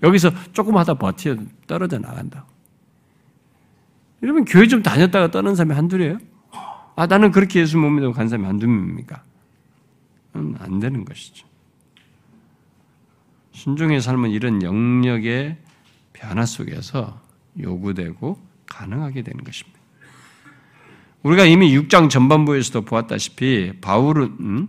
[0.02, 1.36] 여기서 조금 하다 버텨
[1.66, 2.44] 떨어져 나간다.
[4.22, 6.18] 여러분 교회 좀 다녔다가 떠난 사람이 한둘이에요?
[6.94, 9.22] 아 나는 그렇게 예수 못 믿고 간 사람이 한둘입니까?
[10.34, 11.46] 안 되는 것이죠.
[13.52, 15.58] 순종의 삶은 이런 영역의
[16.12, 17.20] 변화 속에서
[17.60, 19.78] 요구되고 가능하게 되는 것입니다.
[21.22, 24.68] 우리가 이미 6장 전반부에서도 보았다시피 바울은 음,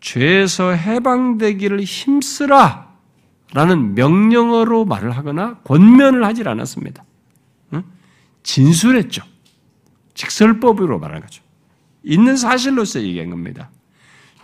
[0.00, 2.92] 죄에서 해방되기를 힘쓰라
[3.54, 7.04] 라는 명령어로 말을 하거나 권면을 하질 않았습니다.
[8.42, 9.22] 진술했죠.
[10.14, 11.42] 직설법으로 말한 거죠.
[12.02, 13.70] 있는 사실로서 얘기한 겁니다.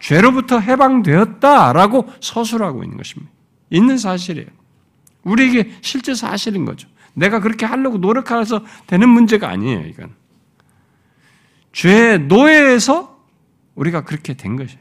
[0.00, 3.32] 죄로부터 해방되었다라고 서술하고 있는 것입니다.
[3.70, 4.48] 있는 사실이에요.
[5.24, 6.88] 우리에게 실제 사실인 거죠.
[7.14, 10.14] 내가 그렇게 하려고 노력해서 되는 문제가 아니에요, 이건.
[11.72, 13.24] 죄의 노예에서
[13.74, 14.80] 우리가 그렇게 된 것이에요.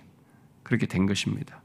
[0.63, 1.61] 그렇게 된 것입니다.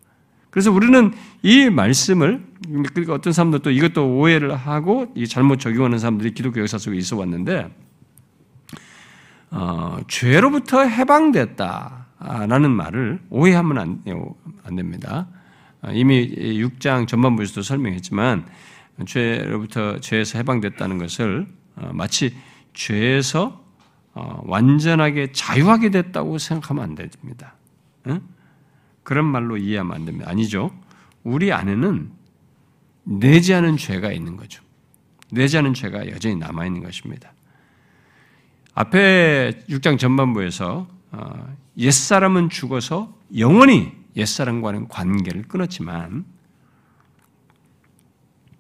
[0.51, 1.13] 그래서 우리는
[1.43, 2.45] 이 말씀을,
[2.93, 7.75] 그러니까 어떤 사람들 또 이것도 오해를 하고 잘못 적용하는 사람들이 기독교 역사 속에 있어 왔는데,
[9.51, 14.03] 어, 죄로부터 해방됐다라는 말을 오해하면 안,
[14.65, 15.29] 안 됩니다.
[15.81, 18.47] 아, 이미 6장 전반부에서도 설명했지만
[19.07, 21.47] 죄로부터 죄에서 해방됐다는 것을
[21.77, 22.35] 어, 마치
[22.73, 23.62] 죄에서 어,
[24.15, 27.55] 완전하게 자유하게 됐다고 생각하면 안 됩니다.
[29.03, 30.29] 그런 말로 이해하면 안 됩니다.
[30.29, 30.71] 아니죠.
[31.25, 32.11] 우리 안에는
[33.05, 34.63] 내지 않은 죄가 있는 거죠.
[35.31, 37.33] 내지 않은 죄가 여전히 남아 있는 것입니다.
[38.75, 46.25] 앞에 6장 전반부에서 어, 옛사람은 죽어서 영원히 옛사람과는 관계를 끊었지만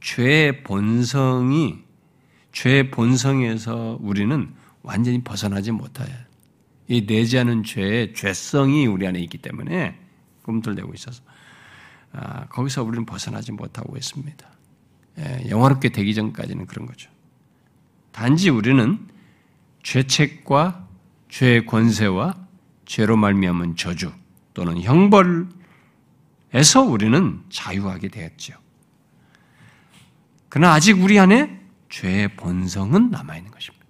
[0.00, 1.78] 죄의 본성이
[2.52, 6.14] 죄의 본성에서 우리는 완전히 벗어나지 못해요.
[6.88, 9.98] 이 내지 않은 죄의 죄성이 우리 안에 있기 때문에
[10.42, 11.22] 꿈틀대고 있어서
[12.12, 14.46] 아, 거기서 우리는 벗어나지 못하고 있습니다.
[15.18, 17.10] 예, 영화롭게 되기 전까지는 그런 거죠.
[18.10, 19.08] 단지 우리는
[19.82, 20.88] 죄책과
[21.28, 22.36] 죄의 권세와
[22.84, 24.12] 죄로 말미암은 저주
[24.52, 25.52] 또는 형벌에서
[26.86, 28.54] 우리는 자유하게 되었죠.
[30.48, 31.58] 그러나 아직 우리 안에
[31.88, 33.81] 죄의 본성은 남아 있는 것입니다.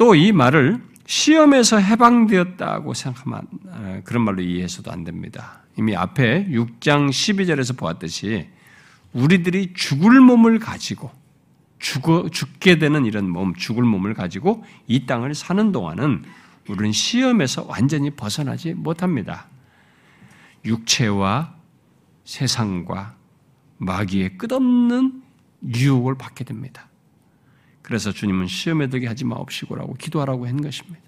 [0.00, 5.60] 또 이 말을 시험에서 해방되었다고 생각하면 어, 그런 말로 이해해서도 안 됩니다.
[5.76, 8.48] 이미 앞에 6장 12절에서 보았듯이
[9.12, 11.10] 우리들이 죽을 몸을 가지고
[11.78, 16.24] 죽어, 죽게 되는 이런 몸, 죽을 몸을 가지고 이 땅을 사는 동안은
[16.66, 19.48] 우리는 시험에서 완전히 벗어나지 못합니다.
[20.64, 21.56] 육체와
[22.24, 23.16] 세상과
[23.76, 25.22] 마귀의 끝없는
[25.74, 26.88] 유혹을 받게 됩니다.
[27.90, 31.00] 그래서 주님은 시험에 들게 하지 마옵시고라고 기도하라고 한 것입니다.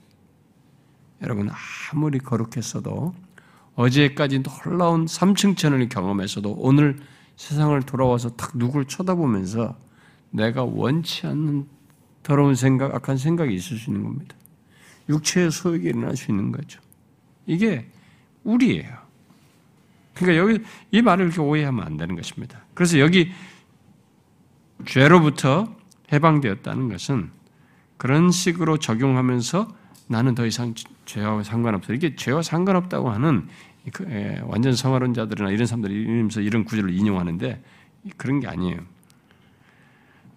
[1.23, 1.49] 여러분
[1.93, 3.15] 아무리 거룩했어도
[3.77, 6.99] 어제까지 놀라운 삼층천을 경험했어도 오늘
[7.37, 9.79] 세상을 돌아와서 딱 누굴 쳐다보면서
[10.31, 11.69] 내가 원치 않는
[12.25, 14.35] 더러운 생각, 악한 생각이 있을 수 있는 겁니다.
[15.09, 16.81] 육체의 소욕이 일어날 수 있는 거죠.
[17.47, 17.89] 이게
[18.43, 18.99] 우리예요.
[20.15, 22.65] 그러니까 여기 이 말을 이렇게 오해하면 안 되는 것입니다.
[22.75, 23.31] 그래서 여기
[24.85, 25.81] 죄로부터
[26.13, 27.31] 해방되었다는 것은
[27.97, 29.69] 그런 식으로 적용하면서
[30.09, 31.93] 나는 더 이상 죄와 상관없어.
[31.93, 33.49] 이게 죄와 상관없다고 하는
[33.93, 34.05] 그,
[34.45, 37.63] 완전 성화론자들이나 이런 사람들이 이러면서 이런 구절을 인용하는데
[38.17, 38.79] 그런 게 아니에요.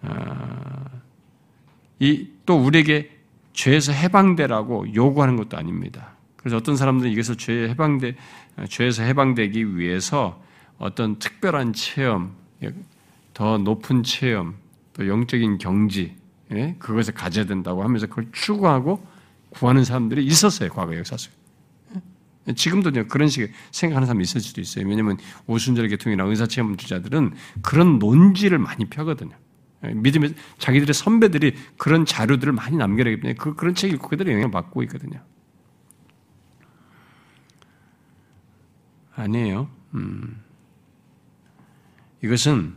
[0.02, 0.84] 아,
[1.98, 3.10] 이또 우리에게
[3.52, 6.10] 죄에서 해방되라고 요구하는 것도 아닙니다.
[6.36, 8.16] 그래서 어떤 사람들은 이것을 죄 해방돼
[8.68, 10.40] 죄에서 해방되기 위해서
[10.78, 12.34] 어떤 특별한 체험,
[13.34, 14.54] 더 높은 체험,
[14.96, 16.16] 또 영적인 경지,
[16.52, 16.74] 예?
[16.78, 19.06] 그것을 가져야 된다고 하면서 그걸 추구하고
[19.50, 21.34] 구하는 사람들이 있었어요 과거 역사 속에.
[22.48, 22.54] 예?
[22.54, 24.88] 지금도 그런 식의 생각하는 사람이 있을 수도 있어요.
[24.88, 29.36] 왜냐하면 오순절 계통이나 의사체험 주자들은 그런 논지를 많이 펴거든요.
[29.84, 34.50] 예, 믿음의 자기들의 선배들이 그런 자료들을 많이 남겨내기 때문에 그, 그런 책 읽고 그대로 영향을
[34.50, 35.20] 받고 있거든요.
[39.14, 39.68] 아니에요.
[39.94, 40.42] 음.
[42.22, 42.75] 이것은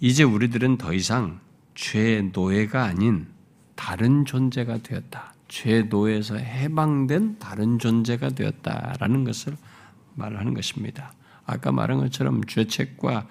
[0.00, 1.40] 이제 우리들은 더 이상
[1.74, 3.26] 죄의 노예가 아닌
[3.74, 5.34] 다른 존재가 되었다.
[5.48, 9.56] 죄 노예에서 해방된 다른 존재가 되었다라는 것을
[10.14, 11.12] 말하는 것입니다.
[11.46, 13.26] 아까 말한 것처럼 죄책과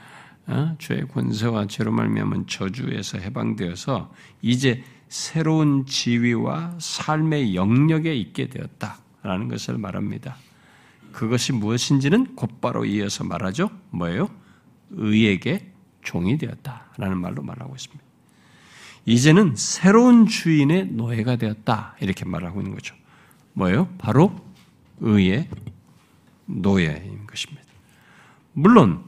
[0.48, 0.76] 어?
[0.80, 10.38] 죄의 권세와 죄로 말미암은 저주에서 해방되어서 이제 새로운 지위와 삶의 영역에 있게 되었다라는 것을 말합니다.
[11.12, 13.70] 그것이 무엇인지는 곧바로 이어서 말하죠.
[13.92, 14.30] 뭐예요?
[14.92, 15.77] 의에게
[16.08, 18.04] 종이 되었다라는 말로 말하고 있습니다.
[19.06, 22.96] 이제는 새로운 주인의 노예가 되었다 이렇게 말하고 있는 거죠.
[23.54, 23.90] 뭐예요?
[23.98, 24.34] 바로
[25.02, 25.50] 의의
[26.46, 27.64] 노예인 것입니다.
[28.54, 29.04] 물론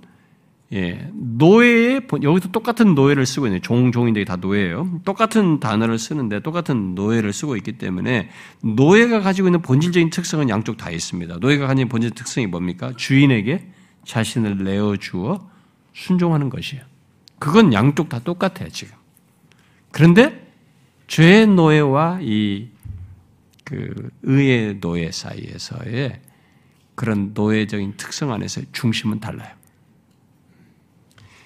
[0.71, 5.01] 예, 노예의 여기서 똑같은 노예를 쓰고 있는 종 종인데 다 노예예요.
[5.03, 8.29] 똑같은 단어를 쓰는데 똑같은 노예를 쓰고 있기 때문에
[8.61, 11.37] 노예가 가지고 있는 본질적인 특성은 양쪽 다 있습니다.
[11.37, 12.91] 노예가 가진 본질 특성이 뭡니까?
[12.95, 13.71] 주인에게
[14.05, 15.49] 자신을 내어 주어
[15.93, 16.88] 순종하는 것이에요.
[17.39, 18.95] 그건 양쪽 다 똑같아요, 지금.
[19.91, 20.47] 그런데
[21.07, 22.79] 죄의 노예와 이
[23.69, 26.19] 그 의의 노예 사이에서의
[26.95, 29.55] 그런 노예적인 특성 안에서 중심은 달라요.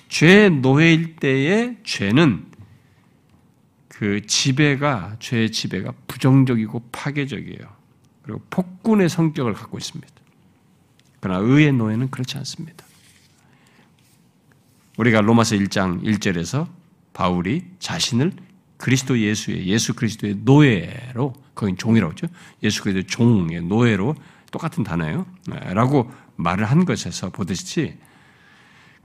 [0.07, 2.45] 죄의 노예일 때의 죄는
[3.89, 7.75] 그 지배가 죄의 지배가 부정적이고 파괴적이에요.
[8.21, 10.13] 그리고 폭군의 성격을 갖고 있습니다.
[11.19, 12.85] 그러나 의의 노예는 그렇지 않습니다.
[14.97, 16.67] 우리가 로마서 1장 1절에서
[17.13, 18.31] 바울이 자신을
[18.77, 22.27] 그리스도 예수의 예수 그리스도의 노예로 거긴 종이라고 했죠.
[22.63, 24.15] 예수 그리스도의 종의 노예로
[24.51, 25.25] 똑같은 단어예요.
[25.73, 27.97] 라고 말을 한 것에서 보듯이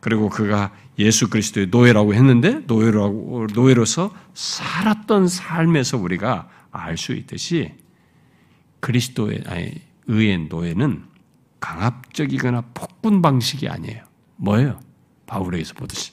[0.00, 7.72] 그리고 그가 예수 그리스도의 노예라고 했는데 노예라고 노예로서 살았던 삶에서 우리가 알 수 있듯이
[8.80, 9.72] 그리스도의 아니
[10.06, 11.04] 의의 노예는
[11.60, 14.04] 강압적이거나 폭군 방식이 아니에요.
[14.36, 14.80] 뭐예요?
[15.28, 16.12] 바울에게서 보듯이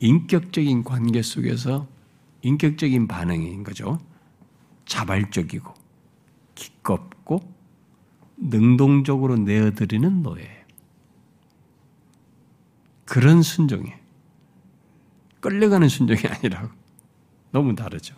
[0.00, 1.88] 인격적인 관계 속에서
[2.42, 3.98] 인격적인 반응인 거죠.
[4.84, 5.72] 자발적이고
[6.54, 7.40] 기껍고
[8.36, 10.64] 능동적으로 내어드리는 노예.
[13.06, 13.92] 그런 순종이
[15.40, 16.68] 끌려가는 순종이 아니라고
[17.52, 18.14] 너무 다르죠.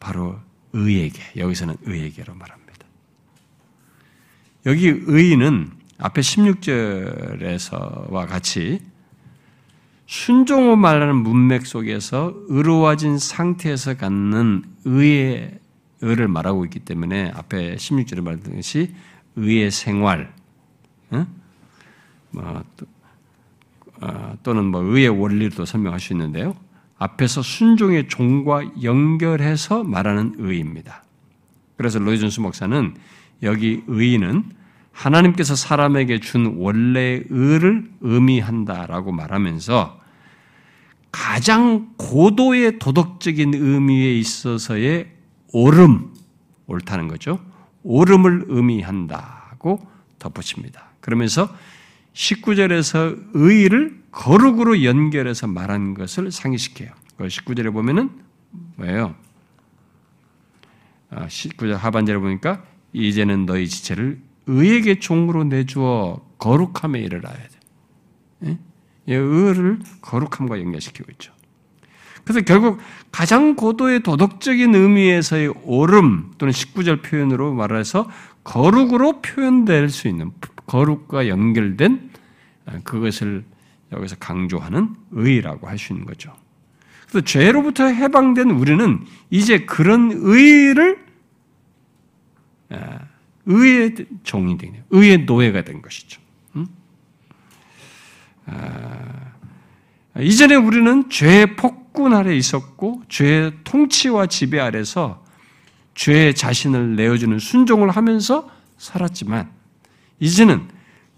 [0.00, 0.38] 바로
[0.72, 2.86] 의에게 여기서는 의에게로 말합니다.
[4.66, 8.80] 여기 의는 앞에 16절에서와 같이
[10.06, 15.60] 순종을 말하는 문맥 속에서 의로워진 상태에서 갖는 의의
[16.00, 18.92] 의를 말하고 있기 때문에 앞에 16절에 말했듯이
[19.36, 20.34] 의의 생활,
[21.12, 21.26] 응?
[22.30, 22.64] 뭐,
[24.00, 26.56] 어, 또는 뭐 의의 원리도 설명할 수 있는데요.
[26.98, 31.04] 앞에서 순종의 종과 연결해서 말하는 의입니다.
[31.76, 32.96] 그래서 로이존스 목사는
[33.44, 34.61] 여기 의는
[34.92, 40.00] 하나님께서 사람에게 준 원래의 의를 의미한다라고 말하면서
[41.10, 45.10] 가장 고도의 도덕적인 의미에 있어서의
[45.52, 46.14] 옳음,
[46.66, 47.38] 옳다는 거죠.
[47.82, 49.86] 옳음을 의미한다고
[50.18, 50.90] 덧붙입니다.
[51.00, 51.54] 그러면서
[52.14, 56.90] 19절에서 의를 거룩으로 연결해서 말한 것을 상기시켜요.
[57.18, 58.10] 19절에 그 보면은
[58.76, 59.14] 뭐예요?
[61.10, 67.48] 19절 아, 하반절에 보니까 이제는 너희 지체를 의에게 종으로 내주어 거룩함에 이르러야 돼.
[69.08, 69.14] 예?
[69.14, 71.32] 의를 거룩함과 연결시키고 있죠.
[72.24, 72.78] 그래서 결국
[73.10, 78.08] 가장 고도의 도덕적인 의미에서의 오름 또는 19절 표현으로 말해서
[78.44, 80.32] 거룩으로 표현될 수 있는
[80.66, 82.10] 거룩과 연결된
[82.84, 83.44] 그것을
[83.92, 86.32] 여기서 강조하는 의라고 할 수 있는 거죠.
[87.08, 91.04] 그래서 죄로부터 해방된 우리는 이제 그런 의를
[93.46, 94.82] 의의 종이 되네요.
[94.90, 96.20] 의의 노예가 된 것이죠.
[100.20, 105.24] 이전에 우리는 죄의 폭군 아래 있었고 죄의 통치와 지배 아래서
[105.94, 109.50] 죄 자신을 내어주는 순종을 하면서 살았지만
[110.20, 110.68] 이제는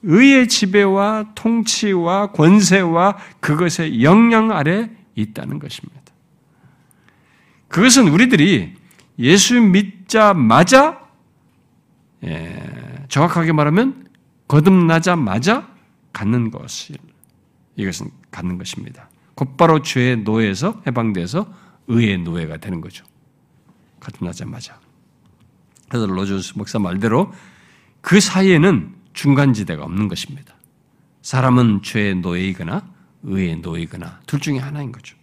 [0.02, 6.00] 의의 지배와 통치와 권세와 그것의 영향 아래 있다는 것입니다.
[7.68, 8.74] 그것은 우리들이
[9.18, 11.03] 예수 믿자마자 예,
[13.08, 14.08] 정확하게 말하면
[14.48, 15.68] 거듭나자마자
[16.12, 16.94] 갖는 것이
[17.76, 19.08] 이것은 갖는 것입니다.
[19.34, 21.46] 곧바로 죄의 노예에서 해방돼서
[21.88, 23.04] 의의 노예가 되는 거죠.
[24.00, 24.78] 거듭나자마자.
[25.88, 27.32] 그래서 로저스 목사 말대로
[28.00, 30.54] 그 사이에는 중간지대가 없는 것입니다.
[31.22, 32.82] 사람은 죄의 노예이거나
[33.22, 35.16] 의의 노예이거나 둘 중에 하나인 거죠.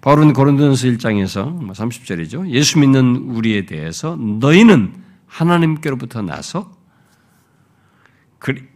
[0.00, 2.48] 바울은 고린도전서 1장에서 30절이죠.
[2.50, 4.94] 예수 믿는 우리에 대해서 너희는
[5.32, 6.76] 하나님께로부터 나서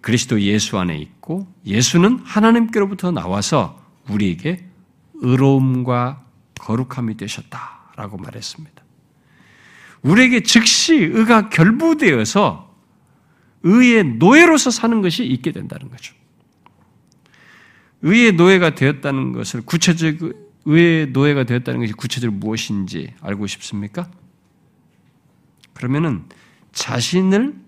[0.00, 4.64] 그리스도 예수 안에 있고 예수는 하나님께로부터 나와서 우리에게
[5.14, 6.24] 의로움과
[6.60, 8.84] 거룩함이 되셨다라고 말했습니다.
[10.02, 12.74] 우리에게 즉시 의가 결부되어서
[13.64, 16.14] 의의 노예로서 사는 것이 있게 된다는 거죠.
[18.02, 20.18] 의의 노예가 되었다는 것을 구체적
[20.64, 24.08] 의의 노예가 되었다는 것이 구체적으로 무엇인지 알고 싶습니까?
[25.74, 26.24] 그러면은
[26.76, 27.58] 자신을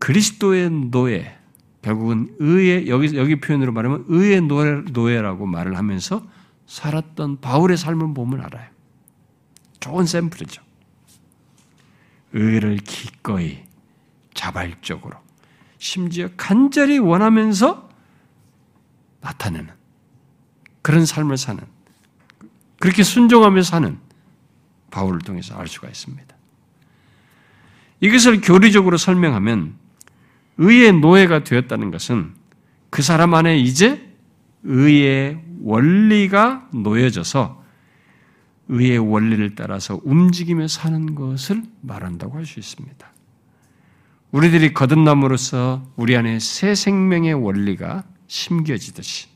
[0.00, 1.38] 그리스도의 노예,
[1.80, 6.26] 결국은 의의 여기 여기 표현으로 말하면 의의 노예, 노예 라고 말을 하면서
[6.66, 8.68] 살았던 바울의 삶을 보면 알아요.
[9.78, 10.60] 좋은 샘플이죠.
[12.32, 13.62] 의를 기꺼이
[14.34, 15.16] 자발적으로
[15.78, 17.88] 심지어 간절히 원하면서
[19.20, 19.72] 나타내는
[20.82, 21.62] 그런 삶을 사는
[22.80, 23.98] 그렇게 순종하며 사는
[24.90, 26.39] 바울을 통해서 알 수가 있습니다.
[28.00, 29.74] 이것을 교리적으로 설명하면
[30.58, 32.34] 의의 노예가 되었다는 것은
[32.90, 34.10] 그 사람 안에 이제
[34.64, 37.60] 의의 원리가 놓여져서
[38.68, 43.10] 의의 원리를 따라서 움직이며 사는 것을 말한다고 할 수 있습니다.
[44.30, 49.28] 우리들이 거듭남으로써 우리 안에 새 생명의 원리가 심겨지듯이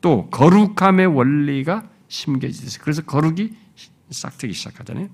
[0.00, 3.52] 또 거룩함의 원리가 심겨지듯이 그래서 거룩이
[4.10, 5.08] 싹트기 시작하잖아요.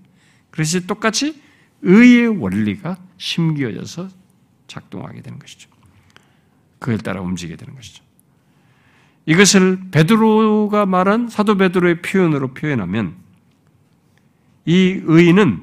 [0.51, 1.43] 그래서 똑같이
[1.85, 4.09] 의의 원리가 심겨져서
[4.67, 5.71] 작동하게 되는 것이죠.
[6.79, 8.03] 그에 따라 움직이게 되는 것이죠.
[9.27, 13.15] 이것을 베드로가 말한 사도 베드로의 표현으로 표현하면
[14.67, 15.63] 이 의는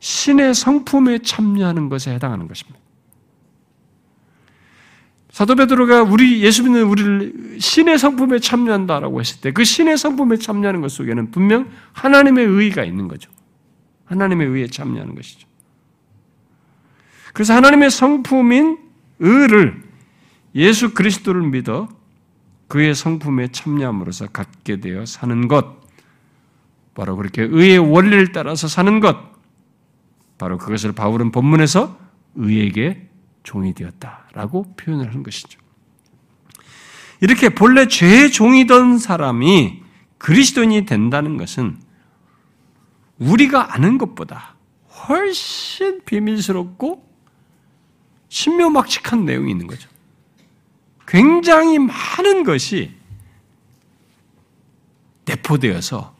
[0.00, 2.78] 신의 성품에 참여하는 것에 해당하는 것입니다.
[5.30, 10.80] 사도 베드로가 우리 예수 믿는 우리를 신의 성품에 참여한다라고 했을 때 그 신의 성품에 참여하는
[10.80, 13.30] 것 속에는 분명 하나님의 의가 있는 거죠.
[14.06, 15.46] 하나님의 의에 참여하는 것이죠.
[17.32, 18.78] 그래서 하나님의 성품인
[19.18, 19.82] 의를
[20.54, 21.88] 예수 그리스도를 믿어
[22.68, 25.76] 그의 성품에 참여함으로써 갖게 되어 사는 것,
[26.94, 29.16] 바로 그렇게 의의 원리를 따라서 사는 것,
[30.38, 31.98] 바로 그것을 바울은 본문에서
[32.36, 33.08] 의에게
[33.42, 35.60] 종이 되었다라고 표현을 한 것이죠.
[37.20, 39.82] 이렇게 본래 죄의 종이던 사람이
[40.18, 41.78] 그리스도인이 된다는 것은
[43.18, 44.56] 우리가 아는 것보다
[45.08, 47.06] 훨씬 비밀스럽고
[48.28, 49.88] 신묘막측한 내용이 있는 거죠.
[51.06, 52.94] 굉장히 많은 것이
[55.24, 56.16] 내포되어서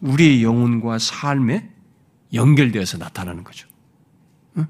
[0.00, 1.70] 우리의 영혼과 삶에
[2.32, 3.68] 연결되어서 나타나는 거죠.
[4.56, 4.66] 응?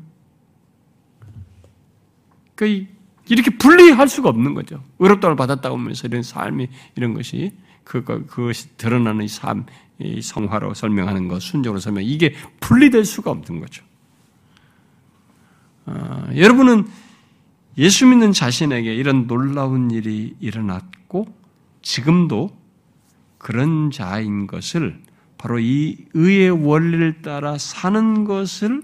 [2.54, 2.86] 그
[3.28, 4.82] 이렇게 분리할 수가 없는 거죠.
[4.98, 7.52] 의롭다를 받았다 오면서 이런 삶이 이런 것이
[7.84, 9.66] 그거 그것이 드러나는 삶,
[10.00, 13.84] 이 성화로 설명하는 것, 순종으로 설명 이게 분리될 수가 없는 거죠.
[15.86, 16.86] 어, 여러분은
[17.78, 21.26] 예수 믿는 자신에게 이런 놀라운 일이 일어났고
[21.82, 22.50] 지금도
[23.38, 25.00] 그런 자인 것을
[25.38, 28.82] 바로 이 의의 원리를 따라 사는 것을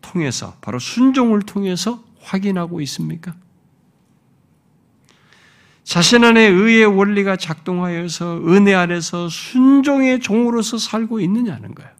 [0.00, 3.34] 통해서 바로 순종을 통해서 확인하고 있습니까?
[5.86, 11.90] 자신 안에 의의 원리가 작동하여서 은혜 안에서 순종의 종으로서 살고 있느냐는 거예요.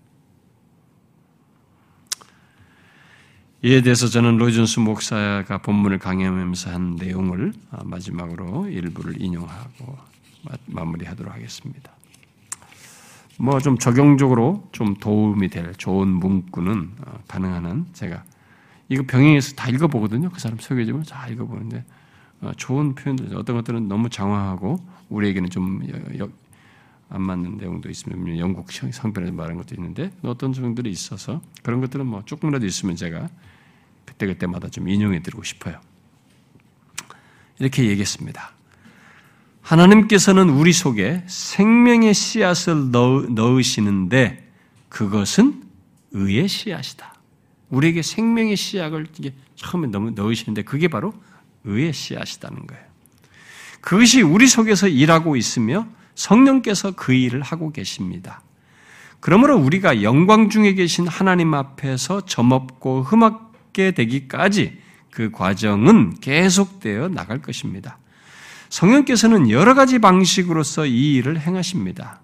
[3.63, 9.97] 이에 대해서 저는 로이존스 목사가 본문을 강의하면서 한 내용을 아, 마지막으로 일부를 인용하고
[10.67, 11.93] 마무리하도록 하겠습니다.
[13.39, 18.25] 뭐 좀 적용적으로 좀 도움이 될 좋은 문구는 어, 가능한 한 제가
[18.89, 20.31] 이거 병행해서 다 읽어보거든요.
[20.31, 21.83] 그 사람 소개해주면 다 읽어보는데 어,
[22.57, 24.79] 좋은 표현들 어떤 것들은 너무 장황하고
[25.09, 25.83] 우리에게는 좀
[27.09, 32.23] 안 맞는 내용도 있으면 영국 성편에서 말한 것도 있는데 어떤 정들이 있어서 그런 것들은 뭐
[32.25, 33.29] 조금이라도 있으면 제가
[34.05, 35.81] 그때 그때마다 좀 인용해 드리고 싶어요.
[37.59, 38.53] 이렇게 얘기했습니다.
[39.63, 44.51] 하나님께서는 우리 속에 생명의 씨앗을 넣으시는데
[44.89, 45.63] 그것은
[46.13, 47.15] 의의 씨앗이다.
[47.71, 49.07] 우리에게 생명의 씨앗을
[49.57, 51.15] 처음에 넣으시는데 그게 바로
[51.67, 52.85] 의의 씨앗이다는 거예요.
[53.81, 58.43] 그것이 우리 속에서 일하고 있으며 성령께서 그 일을 하고 계십니다.
[59.21, 64.79] 그러므로 우리가 영광 중에 계신 하나님 앞에서 점없고 흠없게 되기까지
[65.11, 67.99] 그 과정은 계속되어 나갈 것입니다.
[68.69, 72.21] 성령께서는 여러 가지 방식으로서 이 일을 행하십니다.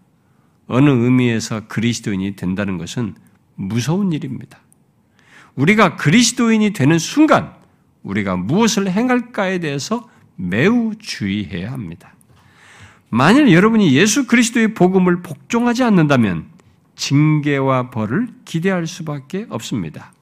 [0.67, 3.15] 어느 의미에서 그리스도인이 된다는 것은
[3.55, 4.59] 무서운 일입니다.
[5.55, 7.55] 우리가 그리스도인이 되는 순간
[8.03, 12.15] 우리가 무엇을 행할까에 대해서 매우 주의해야 합니다.
[13.11, 16.47] 만일 여러분이 예수 그리스도의 복음을 복종하지 않는다면
[16.97, 20.13] 징계와 벌을 기대할 수밖에 없습니다.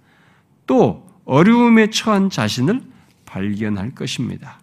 [0.67, 2.83] 또 어려움에 처한 자신을
[3.27, 4.61] 발견할 것입니다.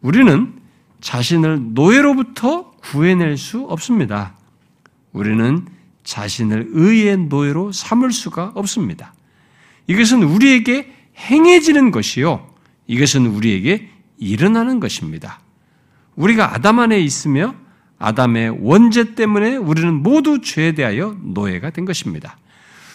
[0.00, 0.54] 우리는
[1.00, 4.34] 자신을 노예로부터 구해낼 수 없습니다.
[5.12, 5.66] 우리는
[6.04, 9.14] 자신을 의의 노예로 삼을 수가 없습니다.
[9.88, 12.48] 이것은 우리에게 행해지는 것이요.
[12.86, 15.40] 이것은 우리에게 일어나는 것입니다.
[16.16, 17.54] 우리가 아담 안에 있으며
[17.98, 22.38] 아담의 원죄 때문에 우리는 모두 죄에 대하여 노예가 된 것입니다.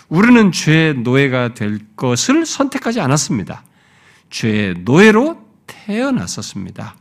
[0.10, 3.64] 우리는 죄의 노예가 될 것을 선택하지 않았습니다.
[4.30, 6.96] 죄의 노예로 태어났었습니다.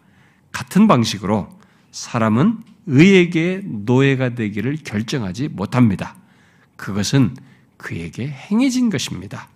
[0.50, 1.48] 같은 방식으로
[1.90, 6.16] 사람은 의에게 노예가 되기를 결정하지 못합니다.
[6.76, 7.36] 그것은
[7.76, 9.48] 그에게 행해진 것입니다.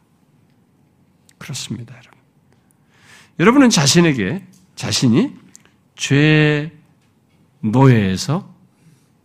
[1.46, 2.18] 그렇습니다, 여러분.
[3.38, 4.44] 여러분은 자신에게
[4.74, 5.36] 자신이
[5.94, 6.72] 죄의
[7.60, 8.52] 노예에서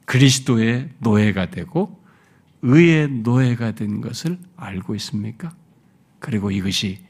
[0.05, 1.99] 그리스도의 노예가 되고
[2.61, 5.55] 의의 노예가 된 것을 알고 있습니까?
[6.19, 7.03] 그리고 이것이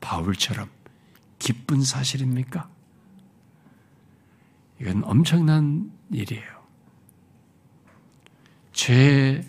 [0.00, 0.68] 바울처럼
[1.40, 2.68] 기쁜 사실입니까?
[4.80, 6.62] 이건 엄청난 일이에요.
[8.72, 9.44] 죄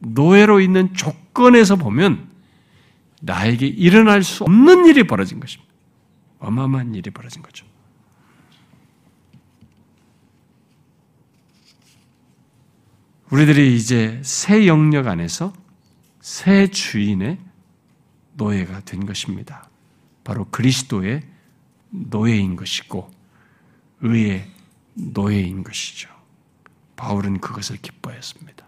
[0.00, 2.27] 노예로 있는 조건에서 보면
[3.22, 5.72] 나에게 일어날 수 없는 일이 벌어진 것입니다.
[6.38, 7.66] 어마어마한 일이 벌어진 거죠.
[13.30, 15.52] 우리들이 이제 새 영역 안에서
[16.20, 17.38] 새 주인의
[18.34, 19.68] 노예가 된 것입니다.
[20.24, 21.22] 바로 그리스도의
[21.90, 23.10] 노예인 것이고
[24.00, 24.48] 의의
[24.94, 26.08] 노예인 것이죠.
[26.96, 28.66] 바울은 그것을 기뻐했습니다.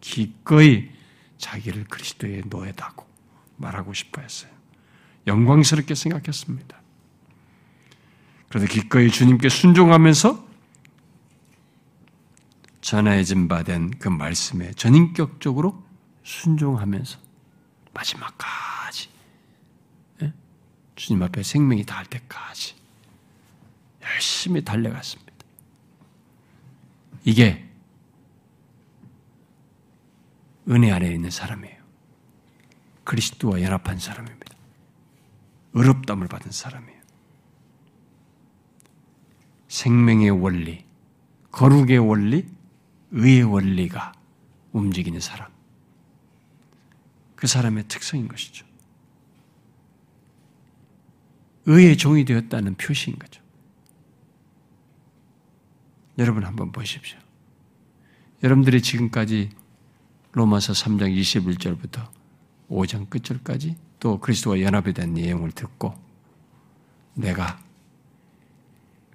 [0.00, 0.90] 기꺼이
[1.38, 3.06] 자기를 그리스도의 노예다고
[3.56, 4.50] 말하고 싶어 했어요.
[5.26, 6.80] 영광스럽게 생각했습니다.
[8.48, 10.46] 그래서 기꺼이 주님께 순종하면서
[12.80, 15.82] 전하여진 바 된 그 말씀에 전인격적으로
[16.22, 17.18] 순종하면서
[17.92, 19.08] 마지막까지
[20.22, 20.32] 예?
[20.94, 22.74] 주님 앞에 생명이 닿을 때까지
[24.02, 25.32] 열심히 달려갔습니다.
[27.24, 27.68] 이게
[30.68, 31.75] 은혜 아래에 있는 사람이에요.
[33.06, 34.54] 그리스도와 연합한 사람입니다.
[35.72, 37.00] 의롭담을 받은 사람이에요.
[39.68, 40.84] 생명의 원리,
[41.52, 42.46] 거룩의 원리,
[43.12, 44.12] 의의 원리가
[44.72, 45.50] 움직이는 사람.
[47.36, 48.66] 그 사람의 특성인 것이죠.
[51.66, 53.42] 의의 종이 되었다는 표시인 거죠.
[56.18, 57.18] 여러분 한번 보십시오.
[58.42, 59.50] 여러분들이 지금까지
[60.32, 62.15] 로마서 3장 21절부터
[62.70, 65.94] 5장 끝절까지 또 그리스도와 연합에 대한 내용을 듣고
[67.14, 67.58] 내가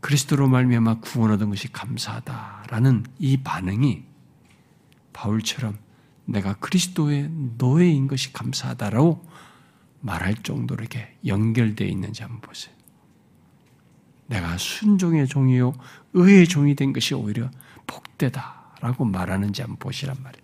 [0.01, 4.03] 그리스도로 말미암아 구원 얻은 것이 감사하다라는 이 반응이
[5.13, 5.77] 바울처럼
[6.25, 9.23] 내가 그리스도의 노예인 것이 감사하다라고
[10.01, 12.73] 말할 정도로 이렇게 연결되어 있는지 한번 보세요.
[14.25, 15.73] 내가 순종의 종이요
[16.13, 17.51] 의의 종이 된 것이 오히려
[17.85, 20.43] 복되다라고 말하는지 한번 보시란 말이에요.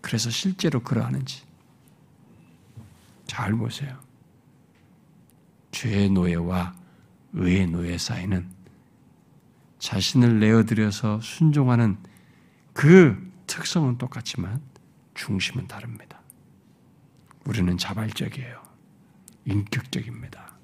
[0.00, 1.42] 그래서 실제로 그러하는지
[3.32, 3.98] 잘 보세요.
[5.70, 6.74] 죄의 노예와
[7.32, 8.46] 의의 노예 사이는
[9.78, 11.96] 자신을 내어드려서 순종하는
[12.74, 14.60] 그 특성은 똑같지만
[15.14, 16.20] 중심은 다릅니다.
[17.46, 18.62] 우리는 자발적이에요.
[19.46, 20.54] 인격적입니다.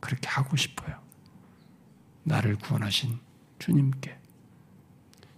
[0.00, 0.98] 그렇게 하고 싶어요.
[2.22, 3.18] 나를 구원하신
[3.58, 4.18] 주님께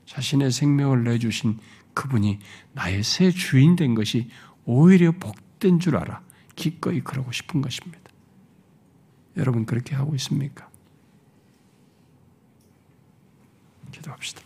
[0.04, 1.58] 자신의 생명을 내주신
[1.92, 2.38] 그분이
[2.72, 4.30] 나의 새 주인 된 것이
[4.64, 6.24] 오히려 복된 줄 알아
[6.56, 8.00] 기꺼이 그러고 싶은 것입니다.
[9.36, 10.68] 여러분 그렇게 하고 있습니까?
[13.92, 14.45] 기도합시다.